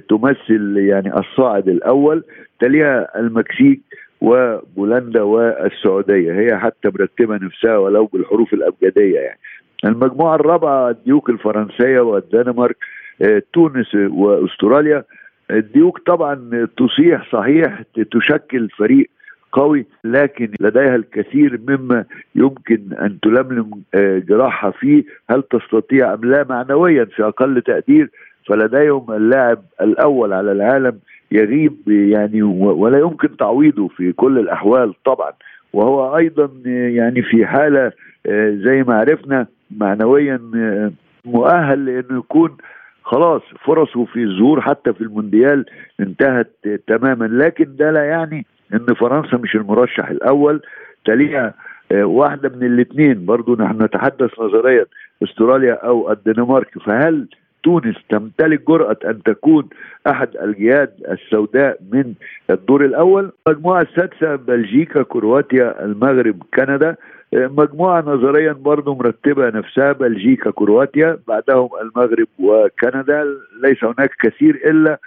تمثل 0.08 0.76
يعني 0.76 1.18
الصاعد 1.18 1.68
الأول 1.68 2.24
تليها 2.60 3.20
المكسيك 3.20 3.80
وبولندا 4.20 5.22
والسعودية. 5.22 6.32
هي 6.32 6.58
حتى 6.58 6.88
مرتبة 6.88 7.36
نفسها 7.36 7.76
ولو 7.76 8.06
بالحروف 8.06 8.54
الأبجدية 8.54 9.18
يعني. 9.18 9.38
المجموعة 9.84 10.34
الرابعة 10.34 10.90
الديوك 10.90 11.30
الفرنسية 11.30 12.00
والدنمارك 12.00 12.76
آه، 13.22 13.42
تونس 13.52 13.94
وأستراليا. 13.94 15.04
الديوك 15.50 15.98
طبعا 16.06 16.66
تصيح 16.76 17.30
صحيح 17.32 17.82
تشكل 18.12 18.68
فريق 18.68 19.10
قوي 19.54 19.87
لكن 20.04 20.50
لديها 20.61 20.96
الكثير 20.96 21.61
مما 21.68 22.04
يمكن 22.34 22.80
أن 23.00 23.20
تلملم 23.20 23.70
آه، 23.94 24.18
جراحها 24.18 24.70
فيه. 24.70 25.04
هل 25.30 25.42
تستطيع 25.42 26.14
أم 26.14 26.25
لا؟ 26.25 26.46
معنويا 26.49 27.04
في 27.04 27.23
أقل 27.23 27.62
تقدير. 27.62 28.11
فلديهم 28.46 29.12
اللاعب 29.12 29.58
الأول 29.80 30.32
على 30.32 30.52
العالم 30.52 30.99
يغيب 31.32 31.76
يعني 31.88 32.42
ولا 32.42 32.99
يمكن 32.99 33.37
تعويضه 33.37 33.88
في 33.88 34.12
كل 34.12 34.38
الأحوال 34.38 34.94
طبعا. 35.04 35.32
وهو 35.73 36.16
أيضا 36.16 36.50
يعني 36.66 37.23
في 37.23 37.46
حالة 37.46 37.92
آه، 38.26 38.50
زي 38.50 38.82
ما 38.82 38.94
عرفنا 38.94 39.46
معنويا 39.70 40.40
آه، 40.56 40.92
مؤهل 41.25 41.84
لأنه 41.87 42.18
يكون 42.18 42.56
خلاص 43.02 43.42
فرصه 43.64 44.04
في 44.04 44.23
الظهور 44.23 44.61
حتى 44.61 44.92
في 44.92 45.00
المونديال 45.00 45.66
انتهت 46.00 46.52
تماما. 46.87 47.25
لكن 47.25 47.76
ده 47.76 47.90
لا 47.90 48.04
يعني 48.04 48.46
إن 48.73 48.94
فرنسا 48.94 49.37
مش 49.37 49.56
المرشح 49.56 50.11
الأول 50.11 50.62
تليها 51.04 51.54
آه، 51.92 52.04
واحدة 52.04 52.49
من 52.49 52.66
الاثنين. 52.66 53.25
برضو 53.26 53.56
نحن 53.56 53.83
نتحدث 53.83 54.40
نظريا 54.40 54.87
أستراليا 55.23 55.73
أو 55.73 56.12
الدنمارك. 56.12 56.78
فهل 56.78 57.28
تونس 57.64 57.97
تمتلك 58.09 58.68
جرأة 58.68 58.97
أن 59.04 59.23
تكون 59.23 59.68
أحد 60.06 60.28
الجهاد 60.42 60.90
السوداء 61.11 61.78
من 61.92 62.14
الدور 62.50 62.85
الأول؟ 62.85 63.33
المجموعة 63.49 63.83
السادسة 63.83 64.37
بلجيكا 64.37 65.02
كرواتيا 65.02 65.85
المغرب 65.85 66.42
كندا. 66.54 66.97
مجموعة 67.33 68.00
نظريا 68.00 68.52
برضو 68.52 68.94
مرتبة 68.94 69.49
نفسها 69.49 69.92
بلجيكا 69.92 70.50
كرواتيا 70.50 71.18
بعدهم 71.28 71.68
المغرب 71.83 72.28
وكندا. 72.38 73.25
ليس 73.62 73.85
هناك 73.85 74.11
كثير 74.23 74.54
إلا 74.54 74.99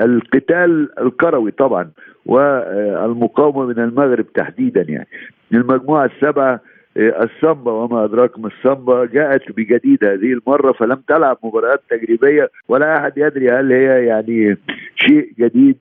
القتال 0.00 1.00
الكروي 1.00 1.50
طبعا 1.50 1.90
والمقاومة 2.26 3.66
من 3.66 3.78
المغرب 3.78 4.32
تحديدا 4.32 4.82
يعني. 4.88 5.08
المجموعة 5.52 6.04
السبعة 6.04 6.60
إيه، 6.96 7.22
السامبا 7.22 7.72
وما 7.72 8.04
أدراك 8.04 8.38
ما 8.38 8.48
السامبا 8.48 9.04
جاءت 9.04 9.52
بجديد 9.52 10.04
هذه 10.04 10.32
المرة 10.32 10.72
فلم 10.72 11.02
تلعب 11.08 11.38
مباريات 11.44 11.80
تجريبية 11.90 12.50
ولا 12.68 12.98
أحد 12.98 13.12
يدري 13.16 13.50
هل 13.50 13.72
هي 13.72 14.06
يعني 14.06 14.56
شيء 14.96 15.32
جديد 15.38 15.76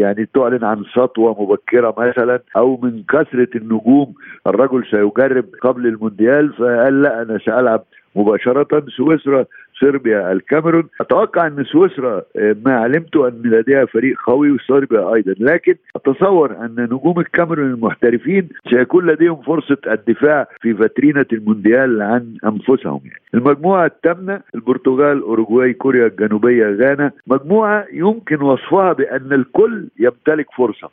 يعني 0.00 0.28
تعلن 0.34 0.64
عن 0.64 0.84
سطوة 0.94 1.42
مبكرة 1.42 1.94
مثلا 1.98 2.40
أو 2.56 2.80
من 2.82 3.02
كثرة 3.08 3.48
النجوم 3.56 4.14
الرجل 4.46 4.84
سيجرب 4.90 5.44
قبل 5.62 5.86
المونديال 5.86 6.52
فقال 6.52 7.02
لا 7.02 7.22
أنا 7.22 7.38
سألعب 7.38 7.84
مباشرة 8.16 8.84
سويسرا 8.96 9.44
صربيا 9.80 10.32
الكاميرون. 10.32 10.88
أتوقع 11.00 11.46
أن 11.46 11.64
سويسرا 11.64 12.22
آه، 12.36 12.56
ما 12.66 12.76
علمت 12.76 13.16
أن 13.16 13.42
لديها 13.44 13.84
فريق 13.84 14.16
قوي 14.26 14.50
وصربيا 14.50 15.14
أيضا. 15.14 15.34
لكن 15.38 15.74
أتصور 15.96 16.50
أن 16.52 16.74
نجوم 16.78 17.20
الكاميرون 17.20 17.70
المحترفين 17.70 18.48
سيكون 18.70 19.06
لديهم 19.06 19.42
فرصة 19.42 19.78
الدفاع 19.86 20.48
في 20.60 20.74
فترينه 20.74 21.26
المونديال 21.32 22.02
عن 22.02 22.36
أنفسهم 22.44 23.00
يعني. 23.04 23.20
المجموعة 23.34 23.86
الثامنة 23.86 24.40
البرتغال 24.54 25.22
أوروغواي 25.22 25.72
كوريا 25.72 26.06
الجنوبية 26.06 26.66
غانا. 26.66 27.10
مجموعة 27.26 27.86
يمكن 27.92 28.42
وصفها 28.42 28.92
بأن 28.92 29.32
الكل 29.32 29.88
يمتلك 29.98 30.46
فرصة. 30.56 30.90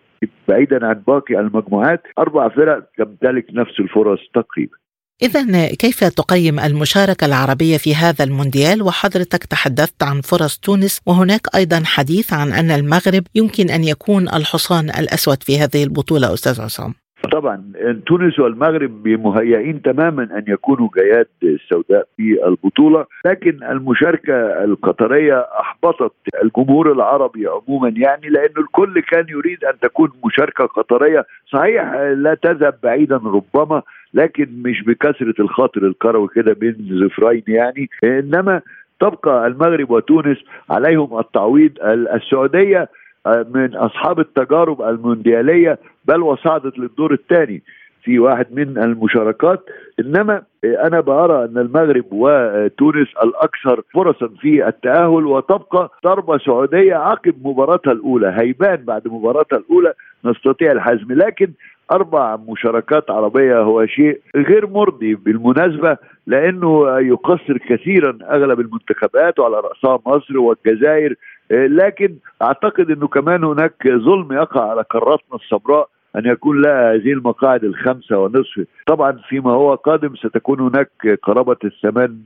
بعيدا 0.48 0.86
عن 0.86 1.02
باقي 1.08 1.40
المجموعات 1.40 2.02
أربع 2.20 2.48
فرق 2.48 2.84
تمتلك 2.98 3.46
نفس 3.54 3.80
الفرص 3.80 4.20
تقريبا. 4.34 4.83
إذا 5.22 5.68
كيف 5.68 6.04
تقيم 6.04 6.60
المشاركة 6.60 7.26
العربية 7.26 7.78
في 7.78 7.96
هذا 7.96 8.24
المونديال؟ 8.24 8.82
وحضرتك 8.82 9.44
تحدثت 9.46 10.04
عن 10.04 10.22
فرص 10.22 10.60
تونس 10.60 11.02
وهناك 11.06 11.56
أيضا 11.56 11.82
حديث 11.86 12.34
عن 12.34 12.52
أن 12.52 12.72
المغرب 12.72 13.24
يمكن 13.36 13.70
أن 13.70 13.84
يكون 13.84 14.24
الحصان 14.28 14.86
الأسود 14.90 15.44
في 15.44 15.60
هذه 15.60 15.84
البطولة 15.84 16.34
أستاذ 16.34 16.62
عصام. 16.62 16.94
طبعا 17.32 17.64
تونس 18.06 18.40
والمغرب 18.40 19.08
مهيئين 19.08 19.82
تماما 19.82 20.24
أن 20.24 20.44
يكونوا 20.48 20.90
جياد 20.98 21.28
السوداء 21.44 22.08
في 22.18 22.48
البطولة 22.48 23.06
لكن 23.26 23.64
المشاركة 23.64 24.64
القطرية 24.64 25.40
أحبطت 25.40 26.14
الجمهور 26.44 26.92
العربي 26.92 27.48
عموما 27.48 27.90
يعني 27.90 28.30
لأنه 28.30 28.58
الكل 28.58 29.02
كان 29.12 29.26
يريد 29.30 29.64
أن 29.64 29.80
تكون 29.82 30.10
مشاركة 30.26 30.66
قطرية. 30.66 31.26
صحيح 31.54 31.94
لا 31.96 32.38
تذهب 32.44 32.76
بعيدا 32.84 33.16
ربما 33.16 33.82
لكن 34.14 34.48
مش 34.66 34.84
بكثرة 34.84 35.34
الخاطر 35.40 35.88
الكروي 35.88 36.28
كده 36.36 36.54
بين 36.54 36.76
زفرين 36.92 37.44
يعني 37.48 37.90
إنما 38.04 38.62
تبقى 39.00 39.48
المغرب 39.48 39.92
وتونس 39.92 40.38
عليهم 40.70 41.20
التعويض 41.20 41.72
السعودية 42.14 42.90
آه، 43.26 43.46
من 43.54 43.76
أصحاب 43.76 44.20
التجارب 44.20 44.82
المونديالية 44.82 45.80
بل 46.06 46.22
وصعدت 46.22 46.80
للدور 46.80 47.14
الثاني 47.14 47.62
في 48.04 48.20
واحد 48.20 48.48
من 48.52 48.78
المشاركات. 48.78 49.60
إنما 50.00 50.42
آه، 50.66 50.88
أنا 50.88 51.00
بأرى 51.00 51.46
أن 51.46 51.58
المغرب 51.58 52.06
وتونس 52.12 53.08
الأكثر 53.24 53.82
فرصا 53.94 54.28
في 54.42 54.68
التأهل 54.68 55.26
وتبقى 55.26 55.90
ضربة 56.06 56.38
سعودية 56.38 56.96
عقب 56.96 57.36
مباراتها 57.48 57.92
الأولى 57.94 58.34
هيبان 58.38 58.76
بعد 58.76 59.08
مباراتها 59.08 59.58
الأولى 59.58 59.94
نستطيع 60.26 60.72
الحزم. 60.72 61.12
لكن 61.12 61.52
أربع 61.92 62.36
مشاركات 62.48 63.12
عربية 63.12 63.60
هو 63.60 63.86
شيء 63.86 64.22
غير 64.36 64.68
مرضي 64.68 65.16
بالمناسبة 65.16 65.98
لأنه 66.28 67.00
يقصر 67.00 67.58
كثيرا 67.58 68.18
أغلب 68.32 68.60
المنتخبات 68.60 69.40
وعلى 69.40 69.60
رأسها 69.60 70.00
مصر 70.06 70.38
والجزائر. 70.38 71.16
لكن 71.52 72.16
أعتقد 72.42 72.92
إنه 72.92 73.08
كمان 73.08 73.44
هناك 73.44 73.88
ظلم 73.88 74.34
يقع 74.34 74.70
على 74.70 74.82
قاراتنا 74.82 75.36
السمراء 75.36 75.90
أن 76.16 76.26
يكون 76.26 76.62
لها 76.62 76.94
هذه 76.94 77.12
المقاعد 77.12 77.64
الخمسة 77.64 78.18
ونصف. 78.18 78.66
طبعا 78.88 79.12
فيما 79.12 79.52
هو 79.52 79.76
قادم 79.76 80.16
ستكون 80.16 80.60
هناك 80.60 81.20
قرابة 81.24 81.58
الثمان 81.64 82.18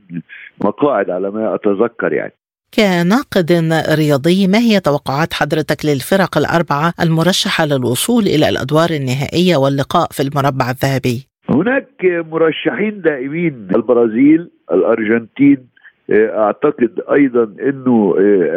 مقاعد 0.64 1.10
على 1.10 1.30
ما 1.30 1.54
أتذكر 1.54 2.12
يعني. 2.12 2.32
كناقد 2.76 3.52
رياضي 3.98 4.46
ما 4.46 4.58
هي 4.58 4.80
توقعات 4.80 5.32
حضرتك 5.32 5.84
للفرق 5.84 6.38
الأربعة 6.38 6.92
المرشحة 7.02 7.66
للوصول 7.66 8.22
إلى 8.22 8.48
الأدوار 8.48 8.90
النهائية 8.90 9.56
واللقاء 9.56 10.08
في 10.10 10.22
المربع 10.22 10.70
الذهبي؟ 10.70 11.28
هناك 11.50 12.04
مرشحين 12.04 13.00
دائمين 13.00 13.68
البرازيل 13.76 14.50
الأرجنتين 14.72 15.58
أعتقد 16.12 17.00
أيضا 17.12 17.44
إنه 17.68 18.14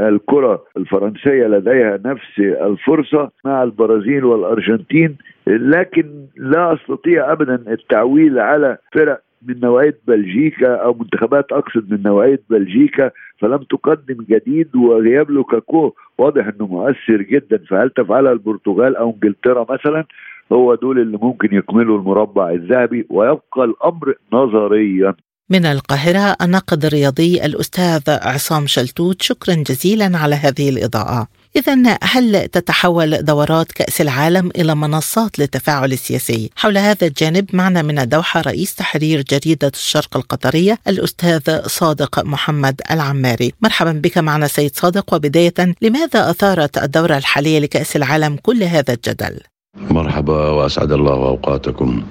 الكرة 0.10 0.64
الفرنسية 0.78 1.48
لديها 1.48 2.00
نفس 2.06 2.40
الفرصة 2.40 3.32
مع 3.46 3.64
البرازيل 3.64 4.26
والأرجنتين 4.26 5.18
لكن 5.48 6.26
لا 6.38 6.74
أستطيع 6.74 7.32
ابدا 7.32 7.56
التعويل 7.68 8.40
على 8.40 8.78
فرق 8.94 9.22
من 9.48 9.60
نوعية 9.60 9.98
بلجيكا 10.08 10.76
أو 10.76 10.94
منتخبات 10.94 11.52
أقصد 11.52 11.92
من 11.92 12.04
نوعية 12.04 12.40
بلجيكا 12.50 13.12
فلم 13.42 13.58
تقدم 13.58 14.26
جديد 14.30 14.76
وغياب 14.76 15.32
لوكاكو. 15.32 15.94
واضح 16.18 16.48
إنه 16.48 16.68
مؤثر 16.68 17.22
جدا. 17.22 17.64
فهل 17.70 17.90
تفعلها 17.90 18.32
البرتغال 18.32 18.96
أو 18.96 19.10
إنجلترا 19.10 19.66
مثلا؟ 19.70 20.06
هو 20.52 20.76
دول 20.76 21.00
اللي 21.00 21.18
ممكن 21.18 21.56
يكملوا 21.56 21.98
المربع 22.00 22.50
الذهبي 22.50 23.08
ويبقى 23.10 23.64
الأمر 23.64 24.16
نظريا. 24.34 25.14
من 25.50 25.66
القاهرة 25.66 26.36
الناقد 26.42 26.86
الرياضي 26.86 27.46
الأستاذ 27.46 28.02
عصام 28.08 28.68
شلتوت. 28.68 29.22
شكرا 29.22 29.56
جزيلا 29.56 30.18
على 30.18 30.36
هذه 30.36 30.70
الإضاءة. 30.70 31.28
إذا 31.56 31.98
هل 32.04 32.48
تتحول 32.48 33.26
دورات 33.26 33.72
كأس 33.72 34.02
العالم 34.02 34.50
إلى 34.56 34.76
منصات 34.76 35.40
للتفاعل 35.40 35.92
السياسي؟ 35.92 36.50
حول 36.56 36.78
هذا 36.78 37.08
الجانب 37.08 37.46
معنا 37.54 37.82
من 37.82 38.00
الدوحة 38.00 38.42
رئيس 38.42 38.76
تحرير 38.76 39.22
جريدة 39.22 39.72
الشرق 39.76 40.18
القطرية 40.18 40.78
الأستاذ 40.88 41.68
صادق 41.68 42.26
محمد 42.26 42.82
العماري 42.92 43.54
مرحبا 43.62 43.92
بك 43.92 44.18
معنا 44.18 44.48
سيد 44.48 44.76
صادق 44.76 45.14
وبداية 45.14 45.54
لماذا 45.82 46.30
أثارت 46.30 46.78
الدورة 46.78 47.18
الحالية 47.18 47.60
لكأس 47.60 47.96
العالم 47.96 48.36
كل 48.36 48.64
هذا 48.64 48.94
الجدل؟ 48.94 49.40
مرحبا 49.78 50.50
وأسعد 50.50 50.92
الله 50.92 51.14
أوقاتكم 51.14 52.04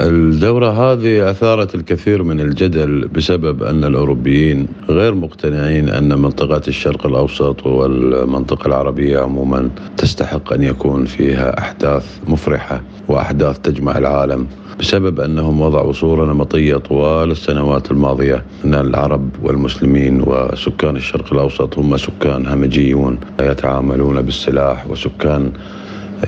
الدورة 0.00 0.70
هذه 0.70 1.30
أثارت 1.30 1.74
الكثير 1.74 2.22
من 2.22 2.40
الجدل 2.40 3.08
بسبب 3.08 3.62
أن 3.62 3.84
الأوروبيين 3.84 4.68
غير 4.88 5.14
مقتنعين 5.14 5.88
أن 5.88 6.18
منطقة 6.18 6.62
الشرق 6.68 7.06
الأوسط 7.06 7.66
والمنطقة 7.66 8.66
العربية 8.66 9.18
عموما 9.18 9.70
تستحق 9.96 10.52
أن 10.52 10.62
يكون 10.62 11.04
فيها 11.04 11.58
أحداث 11.58 12.18
مفرحة 12.28 12.82
وأحداث 13.08 13.58
تجمع 13.58 13.98
العالم 13.98 14.46
بسبب 14.80 15.20
أنهم 15.20 15.60
وضعوا 15.60 15.92
صورة 15.92 16.32
نمطية 16.32 16.76
طوال 16.76 17.30
السنوات 17.30 17.90
الماضية 17.90 18.44
أن 18.64 18.74
العرب 18.74 19.28
والمسلمين 19.42 20.22
وسكان 20.26 20.96
الشرق 20.96 21.32
الأوسط 21.32 21.78
هم 21.78 21.96
سكان 21.96 22.46
همجيون 22.46 23.18
يتعاملون 23.40 24.22
بالسلاح 24.22 24.86
وسكان 24.90 25.52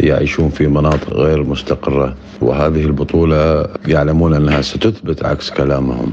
يعيشون 0.00 0.48
في 0.48 0.66
مناطق 0.66 1.12
غير 1.12 1.42
مستقرة 1.44 2.14
وهذه 2.40 2.84
البطولة 2.84 3.66
يعلمون 3.88 4.34
أنها 4.34 4.60
ستثبت 4.60 5.24
عكس 5.24 5.50
كلامهم. 5.50 6.12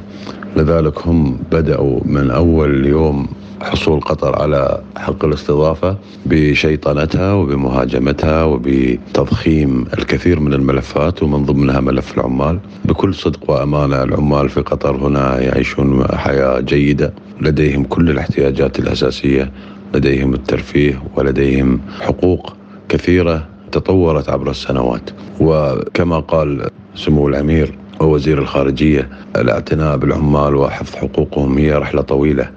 لذلك 0.58 1.08
هم 1.08 1.39
بدأوا 1.52 2.00
من 2.06 2.32
أول 2.32 2.86
يوم 2.86 3.28
حصول 3.62 4.02
قطر 4.02 4.42
على 4.42 4.82
حق 4.98 5.26
الاستضافة 5.26 5.98
بشيطنتها 6.26 7.34
وبمهاجمتها 7.34 8.44
وبتضخيم 8.44 9.86
الكثير 9.98 10.39
من 10.39 10.54
الملفات 10.54 11.24
ومن 11.24 11.46
ضمنها 11.46 11.80
ملف 11.80 12.18
العمال. 12.18 12.60
بكل 12.86 13.13
صدق 13.13 13.50
وأمانة 13.52 14.04
العمال 14.04 14.50
في 14.50 14.62
قطر 14.62 14.96
هنا 14.96 15.39
يعيشون 15.39 16.06
حياة 16.13 16.60
جيدة. 16.60 17.13
لديهم 17.42 17.84
كل 17.84 18.10
الاحتياجات 18.10 18.80
الأساسية 18.80 19.52
لديهم 19.96 20.34
الترفيه 20.34 21.04
ولديهم 21.15 21.80
حقوق 22.02 22.54
كثيرة. 22.89 23.48
تطورت 23.72 24.30
عبر 24.30 24.50
السنوات. 24.50 25.10
وكما 25.40 26.20
قال 26.20 26.70
سمو 26.96 27.28
الأمير 27.28 27.78
ووزير 28.00 28.38
الخارجية 28.40 29.10
الاعتناء 29.36 29.98
بالعمال 29.98 30.56
وحفظ 30.56 30.96
حقوقهم 30.96 31.58
هي 31.58 31.74
رحلة 31.74 32.02
طويلة. 32.02 32.50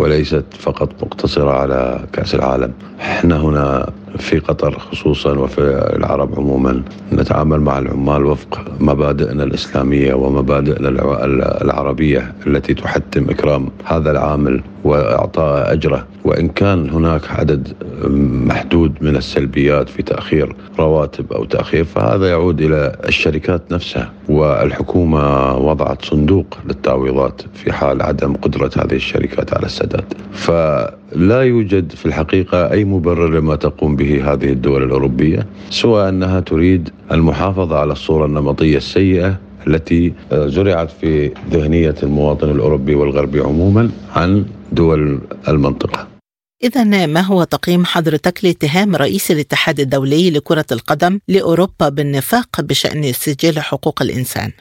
وليست 0.00 0.44
فقط 0.58 0.88
مقتصرة 1.02 1.50
على 1.50 2.00
كأس 2.12 2.34
العالم. 2.34 2.72
إحنا 3.00 3.36
هنا 3.40 3.90
في 4.18 4.38
قطر 4.38 4.78
خصوصا 4.78 5.38
وفي 5.38 5.60
العرب 5.96 6.38
عموما 6.38 6.82
نتعامل 7.12 7.60
مع 7.60 7.78
العمال 7.78 8.26
وفق 8.26 8.60
مبادئنا 8.80 9.44
الإسلامية 9.44 10.14
ومبادئنا 10.14 10.88
العربية 11.62 12.32
التي 12.46 12.74
تحتم 12.74 13.30
إكرام 13.30 13.68
هذا 13.84 14.10
العامل 14.10 14.62
وإعطاء 14.84 15.72
أجره. 15.72 16.06
وإن 16.24 16.48
كان 16.48 16.90
هناك 16.90 17.30
عدد 17.30 17.68
محدود 18.48 18.92
من 19.00 19.16
السلبيات 19.16 19.88
في 19.88 20.02
تأخير 20.02 20.56
رواتب 20.78 21.32
أو 21.32 21.44
تأخير 21.44 21.84
فهذا 21.84 22.28
يعود 22.28 22.60
إلى 22.60 22.96
الشركات 23.08 23.62
نفسها. 23.72 24.12
والحكومة 24.30 25.56
وضعت 25.56 26.04
صندوق 26.04 26.58
للتعويضات 26.68 27.42
في 27.54 27.72
حال 27.72 28.02
عدم 28.02 28.34
قدرة 28.34 28.70
هذه 28.76 28.94
الشركات 28.94 29.54
على 29.54 29.66
السداد. 29.66 30.04
فلا 30.32 31.42
يوجد 31.42 31.92
في 31.92 32.06
الحقيقة 32.06 32.70
أي 32.70 32.84
مبرر 32.84 33.28
لما 33.28 33.56
تقوم 33.56 33.96
به 33.96 34.32
هذه 34.32 34.52
الدول 34.52 34.82
الأوروبية 34.82 35.46
سوى 35.70 36.08
أنها 36.08 36.40
تريد 36.40 36.90
المحافظة 37.12 37.78
على 37.78 37.92
الصورة 37.92 38.26
النمطية 38.26 38.76
السيئة 38.76 39.36
التي 39.66 40.12
زرعت 40.32 40.90
في 40.90 41.30
ذهنية 41.50 41.94
المواطن 42.02 42.50
الأوروبي 42.50 42.94
والغربي 42.94 43.40
عموما 43.40 43.90
عن 44.16 44.44
دول 44.72 45.18
المنطقة. 45.48 46.09
إذا 46.62 47.06
ما 47.06 47.20
هو 47.20 47.44
تقييم 47.44 47.84
حضرتك 47.84 48.44
لاتهام 48.44 48.96
رئيس 48.96 49.30
الاتحاد 49.30 49.80
الدولي 49.80 50.30
لكرة 50.30 50.64
القدم 50.72 51.18
لأوروبا 51.28 51.88
بالنفاق 51.88 52.60
بشأن 52.60 53.12
سجل 53.12 53.60
حقوق 53.60 54.02
الإنسان؟ 54.02 54.52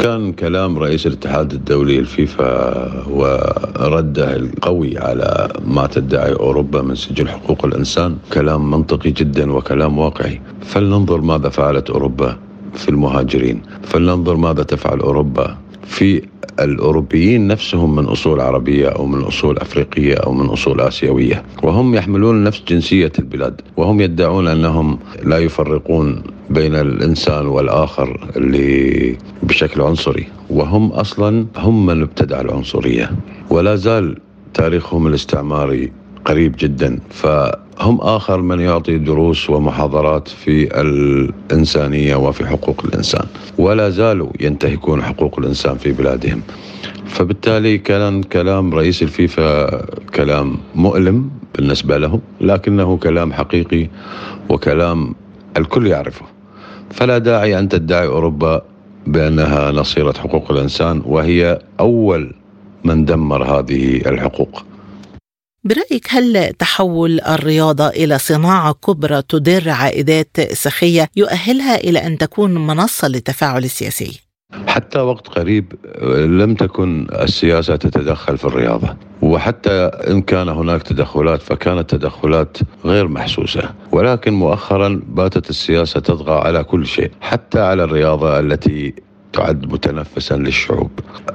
كان 0.00 0.32
كلام 0.32 0.78
رئيس 0.78 1.06
الاتحاد 1.06 1.52
الدولي 1.52 1.98
الفيفا 1.98 3.08
ورده 3.08 4.36
القوي 4.36 4.98
على 4.98 5.48
ما 5.64 5.86
تدعي 5.86 6.32
أوروبا 6.32 6.82
من 6.82 6.94
سجل 6.94 7.28
حقوق 7.28 7.64
الإنسان 7.64 8.16
كلام 8.32 8.70
منطقي 8.70 9.10
جدا 9.10 9.52
وكلام 9.52 9.98
واقعي 9.98 10.40
فلننظر 10.62 11.20
ماذا 11.20 11.48
فعلت 11.48 11.90
أوروبا 11.90 12.38
في 12.74 12.88
المهاجرين 12.88 13.62
فلننظر 13.82 14.36
ماذا 14.36 14.62
تفعل 14.62 15.00
أوروبا 15.00 15.58
في 15.86 16.22
الأوروبيين 16.60 17.46
نفسهم 17.46 17.96
من 17.96 18.04
أصول 18.04 18.40
عربية 18.40 18.88
أو 18.88 19.06
من 19.06 19.20
أصول 19.20 19.58
أفريقية 19.58 20.14
أو 20.14 20.32
من 20.32 20.46
أصول 20.46 20.80
آسيوية. 20.80 21.42
وهم 21.62 21.94
يحملون 21.94 22.44
نفس 22.44 22.62
جنسية 22.68 23.12
البلاد. 23.18 23.60
وهم 23.76 24.00
يدعون 24.00 24.48
أنهم 24.48 24.98
لا 25.24 25.38
يفرقون 25.38 26.22
بين 26.50 26.74
الإنسان 26.74 27.46
والآخر 27.46 28.30
اللي 28.36 29.16
بشكل 29.42 29.80
عنصري. 29.80 30.26
وهم 30.50 30.92
أصلا 30.92 31.46
هم 31.56 31.86
من 31.86 32.02
ابتدع 32.02 32.40
العنصرية. 32.40 33.10
ولا 33.50 33.76
زال 33.76 34.16
تاريخهم 34.54 35.06
الاستعماري 35.06 35.92
قريب 36.26 36.54
جدا. 36.58 36.98
فهم 37.10 38.00
آخر 38.00 38.40
من 38.40 38.60
يعطي 38.60 38.98
دروس 38.98 39.50
ومحاضرات 39.50 40.28
في 40.28 40.80
الإنسانية 40.80 42.16
وفي 42.16 42.46
حقوق 42.46 42.82
الإنسان 42.84 43.26
ولا 43.58 43.90
زالوا 43.90 44.30
ينتهكون 44.40 45.02
حقوق 45.02 45.38
الإنسان 45.38 45.76
في 45.78 45.92
بلادهم. 45.92 46.42
فبالتالي 47.06 47.78
كان 47.78 48.22
كلام 48.22 48.74
رئيس 48.74 49.02
الفيفا 49.02 49.80
كلام 50.14 50.58
مؤلم 50.74 51.30
بالنسبة 51.54 51.98
لهم 51.98 52.20
لكنه 52.40 52.96
كلام 52.96 53.32
حقيقي 53.32 53.88
وكلام 54.48 55.14
الكل 55.56 55.86
يعرفه. 55.86 56.26
فلا 56.90 57.18
داعي 57.18 57.58
أن 57.58 57.68
تدعي 57.68 58.06
أوروبا 58.06 58.62
بأنها 59.06 59.72
نصيرة 59.72 60.14
حقوق 60.18 60.50
الإنسان 60.50 61.02
وهي 61.06 61.58
أول 61.80 62.34
من 62.84 63.04
دمر 63.04 63.44
هذه 63.44 63.96
الحقوق. 63.96 64.64
برأيك 65.66 66.06
هل 66.10 66.52
تحول 66.58 67.20
الرياضة 67.20 67.88
إلى 67.88 68.18
صناعة 68.18 68.72
كبرى 68.72 69.22
تدر 69.28 69.70
عائدات 69.70 70.40
سخية 70.52 71.08
يؤهلها 71.16 71.76
إلى 71.76 71.98
أن 71.98 72.18
تكون 72.18 72.66
منصة 72.66 73.08
للتفاعل 73.08 73.64
السياسي؟ 73.64 74.20
حتى 74.66 74.98
وقت 74.98 75.28
قريب 75.28 75.72
لم 76.40 76.54
تكن 76.54 77.06
السياسة 77.12 77.76
تتدخل 77.76 78.38
في 78.38 78.44
الرياضة 78.44 78.96
وحتى 79.22 79.70
إن 80.08 80.22
كان 80.22 80.48
هناك 80.48 80.82
تدخلات 80.82 81.42
فكانت 81.42 81.90
تدخلات 81.90 82.58
غير 82.84 83.08
محسوسة 83.08 83.62
ولكن 83.92 84.32
مؤخرا 84.32 85.00
باتت 85.06 85.50
السياسة 85.50 86.00
تطغى 86.00 86.34
على 86.34 86.64
كل 86.64 86.86
شيء 86.86 87.10
حتى 87.20 87.60
على 87.60 87.84
الرياضة 87.84 88.40
التي 88.40 88.94
تعد 89.32 89.72
متنفسا 89.72 90.34
للشعوب. 90.34 90.90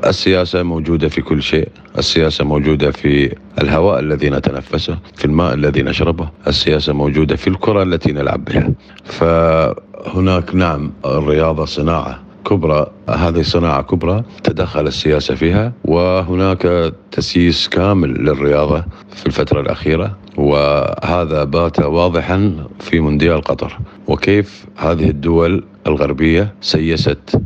السياسة 0.06 0.63
موجودة 0.63 1.10
في 1.10 1.21
كل 1.21 1.43
شيء. 1.43 1.67
السياسة 1.97 2.45
موجودة 2.45 2.91
في 2.91 3.36
الهواء 3.62 3.99
الذي 3.99 4.30
نتنفسه 4.30 4.97
في 5.15 5.25
الماء 5.25 5.54
الذي 5.54 5.82
نشربه. 5.82 6.30
السياسة 6.47 6.93
موجودة 6.93 7.36
في 7.36 7.47
الكرة 7.47 7.84
التي 7.84 8.12
نلعب 8.12 8.45
بها. 8.45 8.71
فهناك 9.04 10.56
نعم 10.56 10.91
الرياضة 11.06 11.65
صناعة 11.65 12.19
كبرى. 12.45 12.88
هذه 13.10 13.41
صناعة 13.41 13.82
كبرى 13.82 14.23
تدخل 14.43 14.88
السياسة 14.88 15.36
فيها 15.36 15.73
وهناك 15.86 16.93
تسييس 17.12 17.67
كامل 17.69 18.10
للرياضة 18.10 18.84
في 19.15 19.25
الفترة 19.25 19.62
الأخيرة. 19.62 20.17
وهذا 20.38 21.43
بات 21.43 21.80
واضحا 21.80 22.67
في 22.80 22.99
مونديال 22.99 23.41
قطر. 23.41 23.77
وكيف 24.08 24.65
هذه 24.77 25.10
الدول 25.10 25.63
الغربية 25.88 26.54
سيست 26.62 27.41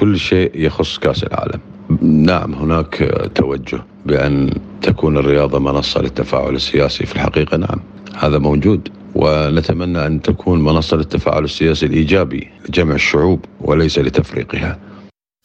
كل 0.00 0.18
شيء 0.18 0.50
يخص 0.54 0.98
كأس 0.98 1.22
العالم. 1.24 1.60
نعم 2.02 2.54
هناك 2.54 2.94
توجه 3.34 3.82
بأن 4.06 4.50
تكون 4.82 5.16
الرياضة 5.16 5.58
منصة 5.58 6.00
للتفاعل 6.00 6.54
السياسي 6.54 7.06
في 7.06 7.14
الحقيقة 7.16 7.56
نعم 7.56 7.80
هذا 8.18 8.38
موجود. 8.38 8.88
ونتمنى 9.14 10.06
أن 10.06 10.22
تكون 10.22 10.64
منصة 10.64 10.96
للتفاعل 10.96 11.44
السياسي 11.44 11.86
الإيجابي 11.86 12.48
لجمع 12.68 12.94
الشعوب 12.94 13.44
وليس 13.60 13.98
لتفريقها. 13.98 14.78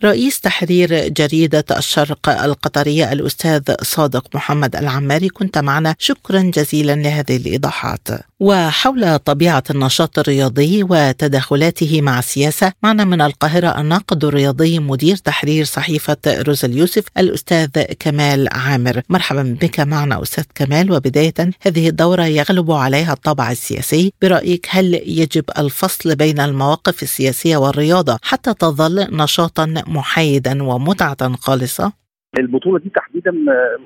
رئيس 0.03 0.39
تحرير 0.39 1.07
جريدة 1.07 1.65
الشرق 1.77 2.29
القطرية 2.29 3.11
الأستاذ 3.11 3.61
صادق 3.81 4.35
محمد 4.35 4.75
العماري 4.75 5.29
كنت 5.29 5.57
معنا. 5.57 5.95
شكرا 5.99 6.41
جزيلا 6.41 6.95
لهذه 6.95 7.37
الإيضاحات. 7.37 8.07
وحول 8.39 9.19
طبيعة 9.19 9.63
النشاط 9.69 10.19
الرياضي 10.19 10.83
وتداخلاته 10.83 12.01
مع 12.01 12.19
السياسة 12.19 12.73
معنا 12.83 13.03
من 13.03 13.21
القاهرة 13.21 13.81
الناقد 13.81 14.25
الرياضي 14.25 14.79
مدير 14.79 15.15
تحرير 15.15 15.65
صحيفة 15.65 16.17
روز 16.27 16.65
اليوسف 16.65 17.03
الأستاذ 17.17 17.67
كمال 17.99 18.47
عامر. 18.51 19.01
مرحبا 19.09 19.57
بك 19.61 19.79
معنا 19.79 20.21
أستاذ 20.21 20.43
كمال. 20.55 20.91
وبداية 20.91 21.33
هذه 21.61 21.89
الدورة 21.89 22.23
يغلب 22.25 22.71
عليها 22.71 23.13
الطابع 23.13 23.51
السياسي. 23.51 24.13
برأيك 24.21 24.67
هل 24.69 24.93
يجب 24.93 25.43
الفصل 25.57 26.15
بين 26.15 26.39
المواقف 26.39 27.03
السياسية 27.03 27.57
والرياضة 27.57 28.19
حتى 28.21 28.53
تظل 28.53 29.07
نشاطا 29.11 29.65
محايدا 29.87 30.63
ومتعة 30.63 31.35
خالصة؟ 31.35 32.04
البطولة 32.39 32.79
دي 32.79 32.89
تحديدا 32.89 33.33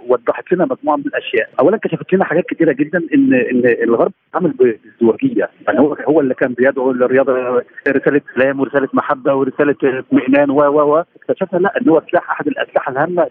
وضحت 0.08 0.54
لنا 0.54 0.66
مجموعة 0.66 0.98
من 0.98 1.04
الأشياء، 1.06 1.50
اولا 1.60 1.78
كشفت 1.78 2.14
لنا 2.14 2.26
حاجات 2.26 2.46
كثيره 2.46 2.72
جدا 2.72 3.00
إن 3.14 3.34
إن 3.34 3.62
الغرب 3.84 4.12
عمل 4.36 4.52
بازدواجيه، 4.52 5.50
يعني 5.68 5.80
هو 5.80 5.94
هو 5.94 6.20
اللي 6.22 6.34
كان 6.34 6.54
بيدعو 6.54 6.92
للرياضة 6.92 7.64
رسالة 7.88 8.22
سلام 8.36 8.60
ورسالة 8.60 8.90
محبة 8.94 9.36
ورسالة 9.36 9.76
اطمئنان 9.84 10.50
و 10.50 10.56
و 10.56 10.98
و. 10.98 11.04
اكتشفنا 11.16 11.60
لا 11.60 11.74
إن 11.82 11.90
هو 11.90 12.02
سلاح 12.12 12.32
أحد 12.32 12.48
الأسلحة 12.48 12.92
الهامة 12.92 13.28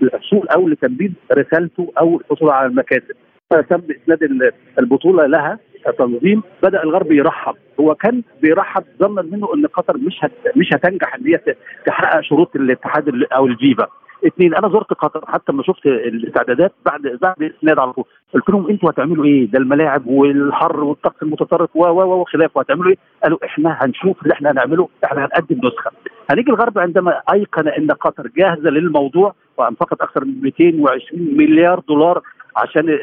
للحصول 0.00 0.48
أو 0.48 0.68
لتنفيذ 0.68 1.10
رسالته 1.32 1.92
أو 2.00 2.20
الحصول 2.20 2.50
على 2.50 2.66
المكاسب. 2.66 3.14
تم 3.50 3.80
إسناد 4.02 4.52
البطولة 4.78 5.26
لها 5.26 5.58
تنظيم. 5.98 6.42
بدأ 6.62 6.82
الغرب 6.82 7.12
يرحب. 7.12 7.54
هو 7.80 7.94
كان 7.94 8.22
بيرحب 8.42 8.84
ظنا 8.98 9.22
منه 9.22 9.54
إن 9.54 9.66
قطر 9.66 9.96
مش 9.96 10.18
هت 10.20 10.32
مش 10.56 10.68
هتنجح 10.72 11.14
إن 11.14 11.26
هي 11.26 11.54
تحقق 11.86 12.20
شروط 12.20 12.56
الاتحاد 12.56 13.22
أو 13.32 13.46
الفيفا 13.46 13.86
اثنين 14.26 14.54
أنا 14.54 14.68
زرت 14.68 14.92
قطر 14.92 15.24
حتى 15.26 15.52
لما 15.52 15.62
شفت 15.62 15.86
الاستعدادات 15.86 16.72
بعد 16.86 17.18
بعد 17.22 17.42
الاسناد 17.42 17.78
على 17.78 17.92
طول 17.92 18.04
قلت 18.34 18.50
لهم 18.50 18.68
أنتوا 18.70 18.90
هتعملوا 18.90 19.24
إيه؟ 19.24 19.50
ده 19.50 19.58
الملاعب 19.58 20.06
والحر 20.06 20.84
والطقس 20.84 21.22
المتطرف 21.22 21.76
و 21.76 21.84
و 21.84 22.20
وخلافه 22.20 22.60
هتعملوا 22.60 22.90
إيه؟ 22.90 22.96
قالوا 23.22 23.38
إحنا 23.44 23.78
هنشوف 23.80 24.22
اللي 24.22 24.32
إحنا 24.34 24.50
هنعمله 24.50 24.88
إحنا 25.04 25.24
هنقدم 25.24 25.56
نسخة. 25.68 25.90
هنيجي 26.30 26.50
الغرب 26.50 26.78
عندما 26.78 27.20
أيقن 27.32 27.68
إن 27.68 27.90
قطر 27.90 28.26
جاهزة 28.36 28.70
للموضوع 28.70 29.34
وانفقت 29.56 30.00
أكثر 30.00 30.24
من 30.24 30.34
220 30.42 31.22
مليار 31.36 31.80
دولار 31.88 32.22
عشان 32.56 32.98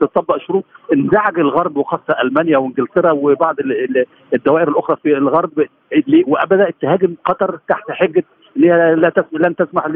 تطبق 0.00 0.36
شروط 0.38 0.64
انزعج 0.92 1.38
الغرب 1.38 1.76
وخاصة 1.76 2.16
ألمانيا 2.22 2.58
وإنجلترا 2.58 3.10
وبعض 3.12 3.56
الدوائر 4.34 4.68
الأخرى 4.68 4.96
في 5.02 5.16
الغرب 5.16 5.50
وبدات 6.26 6.74
تهاجم 6.80 7.14
قطر 7.24 7.58
تحت 7.68 7.90
حجة 7.90 8.24
لن 8.56 9.56
تسمح 9.58 9.86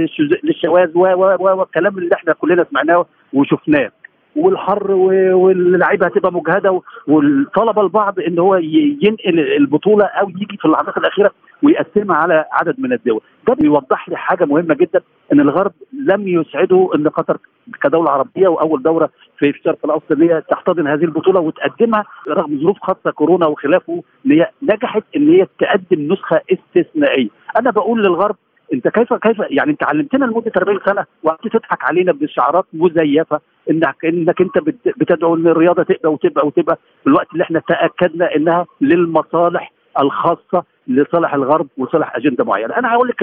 للشواذ 0.45 0.91
والكلام 0.99 1.99
اللي 1.99 2.15
إحنا 2.15 2.33
كلنا 2.33 2.67
سمعناه 2.71 3.07
وشفناه. 3.33 3.91
والحر 4.37 4.93
واللعيبة 4.93 6.07
هتبقى 6.07 6.33
مجهدة 6.33 6.81
وطلب 7.07 7.79
البعض 7.79 8.21
إن 8.21 8.39
هو 8.39 8.57
ينقل 9.03 9.41
البطولة 9.57 10.05
أو 10.05 10.29
يجي 10.29 10.57
في 10.59 10.65
اللحظات 10.65 10.97
الأخيرة 10.97 11.31
ويقسمها 11.63 12.17
على 12.17 12.45
عدد 12.53 12.75
من 12.81 12.93
الدول. 12.93 13.21
ده 13.49 13.55
بيوضح 13.55 14.09
لي 14.09 14.17
حاجة 14.17 14.45
مهمة 14.45 14.75
جدا 14.75 15.01
إن 15.33 15.41
الغرب 15.41 15.73
لم 15.93 16.29
يسعده 16.29 16.91
إن 16.95 17.09
قطر 17.09 17.39
كدولة 17.83 18.11
عربية 18.11 18.49
وأول 18.49 18.83
دوله 18.83 19.09
في 19.39 19.49
الشرق 19.51 19.79
الأوسط 19.85 20.13
ان 20.13 20.23
هي 20.23 20.43
تحتضن 20.51 20.87
هذه 20.87 21.05
البطولة 21.05 21.41
وتقدمها 21.41 22.05
رغم 22.29 22.61
ظروف 22.61 22.79
خاصة 22.83 23.11
كورونا 23.11 23.47
وخلافه 23.47 24.03
هي 24.27 24.51
نجحت 24.63 25.03
إن 25.17 25.29
هي 25.29 25.47
تقدم 25.59 26.13
نسخة 26.13 26.41
استثنائية. 26.53 27.29
أنا 27.61 27.71
بقول 27.71 28.03
للغرب 28.03 28.37
انت 28.75 28.89
كيف 28.89 29.15
كيف 29.15 29.39
يعني 29.51 29.71
انت 29.71 29.83
علمتنا 29.83 30.25
لمدة 30.25 30.53
40 30.57 30.81
سنة 30.87 31.05
وقعدت 31.23 31.49
تضحك 31.49 31.85
علينا 31.85 32.13
بشعارات 32.13 32.65
مزيفة 32.73 33.41
انك 33.71 34.05
إنك 34.05 34.41
انت 34.41 34.59
بتدعو 34.99 35.35
إن 35.35 35.47
الرياضة 35.47 35.83
تبقى 35.83 36.13
وتبقى 36.13 36.47
وتبقى 36.47 36.79
في 37.03 37.07
الوقت 37.07 37.33
اللي 37.33 37.45
إحنا 37.45 37.61
تأكدنا 37.69 38.37
إنها 38.37 38.67
للمصالح 38.81 39.73
الخاصة 40.01 40.65
لصالح 40.89 41.35
الغرب 41.35 41.67
وصالح 41.79 42.17
أجندة 42.17 42.45
معينة، 42.45 42.77
أنا 42.77 42.93
هقول 42.95 43.09
لك 43.09 43.21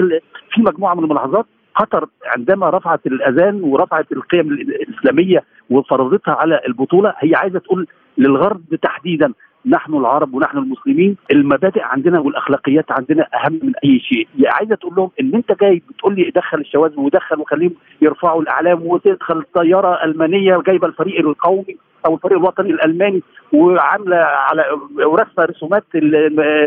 في 0.50 0.62
مجموعة 0.62 0.94
من 0.94 1.04
الملاحظات. 1.04 1.46
قطر 1.74 2.08
عندما 2.36 2.70
رفعت 2.70 3.06
الأذان 3.06 3.62
ورفعت 3.62 4.12
القيم 4.12 4.48
الإسلامية 4.52 5.44
وفرضتها 5.70 6.34
على 6.34 6.60
البطولة 6.68 7.14
هي 7.18 7.34
عايزة 7.34 7.58
تقول 7.58 7.86
للغرب 8.18 8.74
تحديدا 8.82 9.32
نحن 9.66 9.94
العرب 9.94 10.34
ونحن 10.34 10.58
المسلمين 10.58 11.16
المبادئ 11.32 11.82
عندنا 11.82 12.20
والأخلاقيات 12.20 12.84
عندنا 12.90 13.26
أهم 13.34 13.60
من 13.62 13.72
أي 13.84 14.00
شيء. 14.00 14.28
يعني 14.38 14.54
عايزة 14.58 14.74
تقول 14.74 14.94
لهم 14.96 15.10
إن 15.20 15.34
أنت 15.34 15.52
جاي 15.60 15.82
بتقول 15.90 16.14
لي 16.16 16.30
دخل 16.34 16.58
الشواذ 16.60 17.00
ودخل 17.00 17.40
وخليهم 17.40 17.72
يرفعوا 18.02 18.42
الأعلام 18.42 18.86
وتدخل 18.86 19.42
طياره 19.54 20.04
المانيه 20.04 20.62
جايبة 20.66 20.86
الفريق 20.88 21.18
القومي 21.20 21.76
أو 22.06 22.14
الفريق 22.14 22.38
الوطني 22.38 22.70
الألماني 22.70 23.22
وعاملة 23.52 24.16
على 24.16 24.64
ورسمه 25.06 25.44
رسومات 25.44 25.84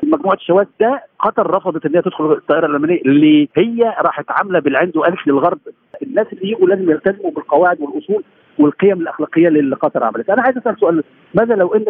مجموعة 0.03 0.35
الشواذ 0.35 0.65
ده 0.79 1.03
قطر 1.19 1.51
رفضت 1.55 1.85
إن 1.85 1.95
هي 1.95 2.01
تدخل 2.01 2.31
الطائره 2.31 2.65
الألمانية. 2.65 3.01
اللي 3.01 3.49
هي 3.57 3.95
راحت 4.01 4.25
عاملة 4.29 4.59
بالعند 4.59 4.97
وقالت 4.97 5.27
للغرب 5.27 5.59
الناس 6.03 6.27
اللي 6.33 6.51
يجوا 6.51 6.67
لازم 6.67 6.91
يلتزموا 6.91 7.31
بالقواعد 7.31 7.81
والأصول 7.81 8.23
والقيم 8.59 9.01
الأخلاقية 9.01 9.47
اللي 9.47 9.75
قطر 9.75 10.03
عملتها، 10.03 10.33
أنا 10.33 10.41
عايز 10.41 10.57
أسأل 10.57 10.79
سؤال 10.79 11.03
ماذا 11.33 11.55
لو 11.55 11.73
إن 11.73 11.85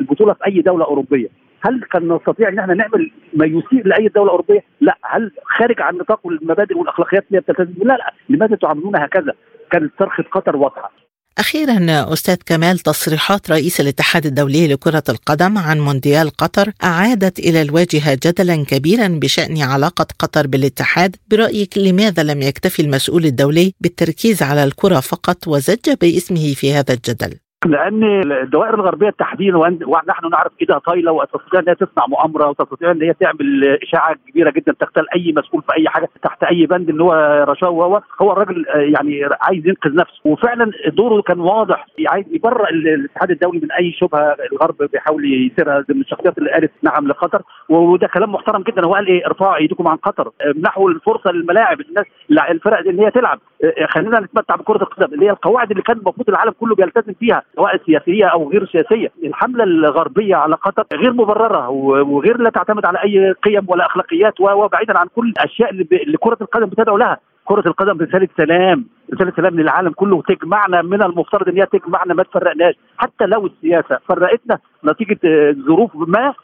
البطولة 0.00 0.32
في 0.32 0.46
أي 0.46 0.60
دولة 0.60 0.84
أوروبية 0.84 1.28
هل 1.60 1.82
كان 1.92 2.12
نستطيع 2.12 2.48
إن 2.48 2.58
إحنا 2.58 2.74
نعمل 2.74 3.10
ما 3.34 3.46
يسيء 3.46 3.86
لأي 3.86 4.08
دولة 4.08 4.30
أوروبية؟ 4.30 4.64
لا، 4.80 4.98
هل 5.02 5.32
خارج 5.44 5.80
عن 5.82 5.96
نطاق 5.96 6.26
المبادئ 6.26 6.78
والأخلاقيات 6.78 7.24
اللي 7.30 7.40
بتلتزم؟ 7.40 7.88
لا 7.88 7.96
لا، 7.96 8.14
لماذا 8.28 8.56
تعاملون 8.56 8.96
هكذا؟ 8.96 9.32
كانت 9.70 9.92
صرخة 9.98 10.24
قطر 10.32 10.56
واضحة. 10.56 10.92
أخيرا 11.38 12.12
أستاذ 12.12 12.36
كمال 12.46 12.78
تصريحات 12.78 13.50
رئيس 13.50 13.80
الاتحاد 13.80 14.26
الدولي 14.26 14.66
لكرة 14.68 15.02
القدم 15.08 15.58
عن 15.58 15.80
مونديال 15.80 16.30
قطر 16.30 16.72
أعادت 16.84 17.38
إلى 17.38 17.62
الواجهة 17.62 18.14
جدلا 18.14 18.64
كبيرا 18.64 19.08
بشأن 19.08 19.62
علاقة 19.62 20.06
قطر 20.18 20.46
بالاتحاد 20.46 21.16
برأيك 21.30 21.78
لماذا 21.78 22.22
لم 22.22 22.42
يكتفي 22.42 22.82
المسؤول 22.82 23.26
الدولي 23.26 23.74
بالتركيز 23.80 24.42
على 24.42 24.64
الكرة 24.64 25.00
فقط 25.00 25.48
وزج 25.48 25.90
باسمه 26.00 26.54
في 26.54 26.72
هذا 26.74 26.94
الجدل؟ 26.94 27.34
لأن 27.66 28.32
الدوائر 28.32 28.74
الغربية 28.74 29.10
تحديدا 29.10 29.56
ونحن 29.58 30.30
نعرف 30.30 30.52
ايدها 30.60 30.78
طايلة 30.78 31.12
وتستطيع 31.12 31.60
إن 31.60 31.68
هي 31.68 31.74
تصنع 31.74 32.06
مؤامرة 32.08 32.48
وتستطيع 32.48 32.90
إن 32.90 33.02
هي 33.02 33.12
تعمل 33.12 33.78
اشاعه 33.82 34.16
كبيرة 34.28 34.50
جدا 34.50 34.72
تغتال 34.72 35.14
أي 35.14 35.34
مسؤول 35.36 35.62
في 35.62 35.76
أي 35.76 35.88
حاجة 35.88 36.08
تحت 36.22 36.44
أي 36.44 36.66
بند 36.66 36.90
إن 36.90 37.00
هو 37.00 37.44
رشاوى 37.48 37.76
وهو 37.76 38.02
هو 38.22 38.32
الراجل 38.32 38.64
يعني 38.74 39.28
عايز 39.40 39.66
ينقذ 39.66 39.94
نفسه. 39.94 40.20
وفعلا 40.24 40.72
دوره 40.86 41.22
كان 41.22 41.40
واضح 41.40 41.86
عايز 42.08 42.26
يبرأ 42.30 42.70
الاتحاد 42.70 43.30
الدولي 43.30 43.58
من 43.58 43.72
أي 43.72 43.92
شبهة 43.92 44.36
الغرب 44.52 44.76
بيحاول 44.92 45.46
يثيرها 45.46 45.84
من 45.88 46.00
الشخصيات 46.00 46.38
اللي 46.38 46.50
قالت 46.50 46.72
نعم 46.82 47.08
لقطر. 47.08 47.42
وده 47.68 48.06
كلام 48.06 48.32
محترم 48.32 48.62
جدا. 48.62 48.84
هو 48.86 48.94
قال 48.94 49.06
إيه؟ 49.06 49.26
ارفعوا 49.26 49.56
إيديكم 49.56 49.88
عن 49.88 49.96
قطر. 49.96 50.30
منحوا 50.56 50.90
الفرصة 50.90 51.30
للملاعب 51.30 51.80
الناس 51.80 52.06
الفرق 52.50 52.88
إن 52.88 53.00
هي 53.00 53.10
تلعب. 53.10 53.40
خلينا 53.88 54.20
نتمتع 54.20 54.56
بكرة 54.56 54.82
القدم 54.82 55.14
اللي 55.14 55.26
هي 55.26 55.30
القواعد 55.30 55.70
اللي 55.70 55.82
كان 55.82 55.96
المفروض 55.96 56.28
العالم 56.28 56.52
كله 56.60 56.74
بيلتزم 56.74 57.12
فيها 57.12 57.42
سواء 57.56 57.80
سياسية 57.86 58.24
أو 58.24 58.50
غير 58.50 58.66
سياسية، 58.66 59.08
الحملة 59.24 59.64
الغربية 59.64 60.36
على 60.36 60.54
قطر 60.54 60.84
غير 60.96 61.12
مبررة 61.12 61.68
وغير 61.68 62.36
لا 62.38 62.50
تعتمد 62.50 62.86
على 62.86 62.98
أي 63.04 63.32
قيم 63.32 63.64
ولا 63.68 63.86
أخلاقيات 63.86 64.40
وبعيدا 64.40 64.98
عن 64.98 65.06
كل 65.16 65.28
الأشياء 65.28 65.70
اللي 65.70 66.18
كرة 66.20 66.38
القدم 66.40 66.66
بتدعو 66.66 66.96
لها، 66.96 67.18
كرة 67.50 67.68
القدم 67.68 67.98
رسالة 67.98 68.28
سلام 68.36 68.86
رسالة 69.14 69.32
سلام 69.36 69.60
للعالم 69.60 69.90
كله 69.90 70.22
تجمعنا 70.22 70.82
من 70.82 71.02
المفترض 71.02 71.48
إن 71.48 71.56
هي 71.56 71.66
تجمعنا 71.66 72.14
ما 72.14 72.22
تفرقناش. 72.22 72.74
حتى 72.98 73.26
لو 73.26 73.46
السياسة 73.46 73.98
فرقتنا 74.08 74.58
نتيجة 74.84 75.18
ظروف 75.66 75.90
ما 75.94 76.34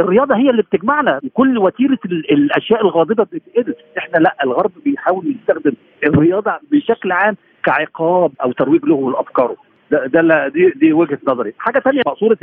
الرياضة 0.00 0.36
هي 0.36 0.50
اللي 0.50 0.62
بتجمعنا. 0.62 1.20
كل 1.34 1.58
وتيرة 1.58 1.98
الأشياء 2.06 2.80
الغاضبة 2.80 3.24
بتتقدر 3.24 3.74
إحنا 3.98 4.18
لا 4.18 4.36
الغرب 4.44 4.70
بيحاول 4.84 5.36
يستخدم 5.40 5.72
الرياضة 6.06 6.52
بشكل 6.72 7.12
عام 7.12 7.36
كعقاب 7.64 8.32
أو 8.42 8.52
ترويج 8.52 8.84
له 8.84 9.10
لأفكاره. 9.10 9.56
ده, 9.90 10.06
ده 10.06 10.48
دي 10.48 10.70
دي 10.70 10.92
وجهة 10.92 11.18
نظري. 11.28 11.52
حاجة 11.58 11.78
ثانية 11.78 12.02
مقصورة 12.06 12.38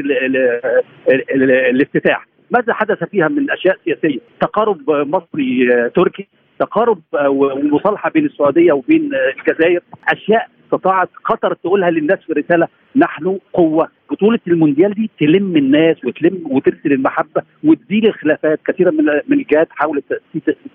الافتتاح. 1.70 2.28
ماذا 2.52 2.74
حدث 2.74 3.04
فيها 3.04 3.28
من 3.28 3.52
أشياء 3.52 3.78
سياسية؟ 3.86 4.20
تقارب 4.42 4.90
مصري 4.90 5.68
تركي 5.96 6.28
تقارب 6.62 7.02
ومصالحة 7.28 8.10
بين 8.10 8.26
السعودية 8.26 8.74
وبين 8.74 9.12
الجزائر. 9.39 9.82
أشياء 10.10 10.50
استطاعت 10.65 11.10
قطر 11.26 11.54
تقولها 11.54 11.89
للناس 11.91 12.19
في 12.19 12.34
رساله 12.34 12.67
نحن 12.95 13.39
قوة. 13.54 13.88
بطولة 14.12 14.39
المونديال 14.47 14.93
دي 14.93 15.10
تلم 15.19 15.58
الناس 15.58 16.06
وتلم 16.06 16.43
وترسل 16.52 16.91
المحبة 16.93 17.41
وتزيل 17.63 18.06
الخلافات. 18.08 18.60
كثيرا 18.65 18.91
من 18.91 19.06
من 19.28 19.38
الجهات 19.39 19.67
حاولت 19.71 20.21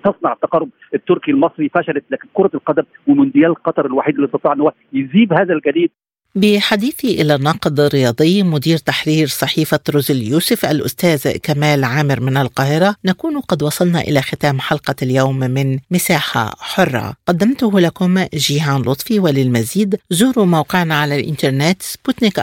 تصنع 0.05 0.33
التقارب 0.33 0.69
التركي 0.95 1.31
المصري 1.31 1.69
فشلت. 1.69 2.05
لكن 2.11 2.29
كرة 2.35 2.51
القدم 2.55 2.83
ومونديال 3.07 3.55
قطر 3.55 3.87
الوحيد 3.87 4.15
اللي 4.15 4.27
استطاع 4.27 4.53
إن 4.53 4.61
هو 4.61 4.73
يذيب 4.93 5.33
هذا 5.33 5.55
الجليد 5.55 5.91
بحديثي 6.37 7.21
إلى 7.21 7.35
الناقد 7.35 7.81
الرياضي 7.81 8.43
مدير 8.43 8.79
تحرير 8.79 9.29
صحيفة 9.29 9.81
روز 9.91 10.11
اليوسف 10.11 10.65
الأستاذ 10.65 11.31
كمال 11.31 11.85
عامر 11.85 12.21
من 12.21 12.37
القاهرة 12.37 12.97
نكون 13.05 13.41
قد 13.41 13.63
وصلنا 13.63 14.01
إلى 14.01 14.23
ختام 14.23 14.61
حلقة 14.61 14.95
اليوم 15.03 15.39
من 15.39 15.79
مساحة 15.91 16.55
حرة. 16.59 17.15
قدمته 17.27 17.81
لكم 17.81 18.25
جيهان 18.35 18.83
لطفي 18.83 19.19
وللمزيد. 19.19 19.99
زوروا 20.11 20.47
موقعنا 20.47 21.01
على 21.01 21.21
الإنترنت 21.21 21.83
سبوتنيك 21.83 22.41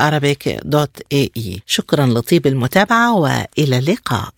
دوت 0.65 1.01
إي 1.13 1.31
إي. 1.37 1.61
شكرا 1.65 2.05
لطيب 2.05 2.47
المتابعة 2.47 3.15
وإلى 3.15 3.77
اللقاء. 3.77 4.33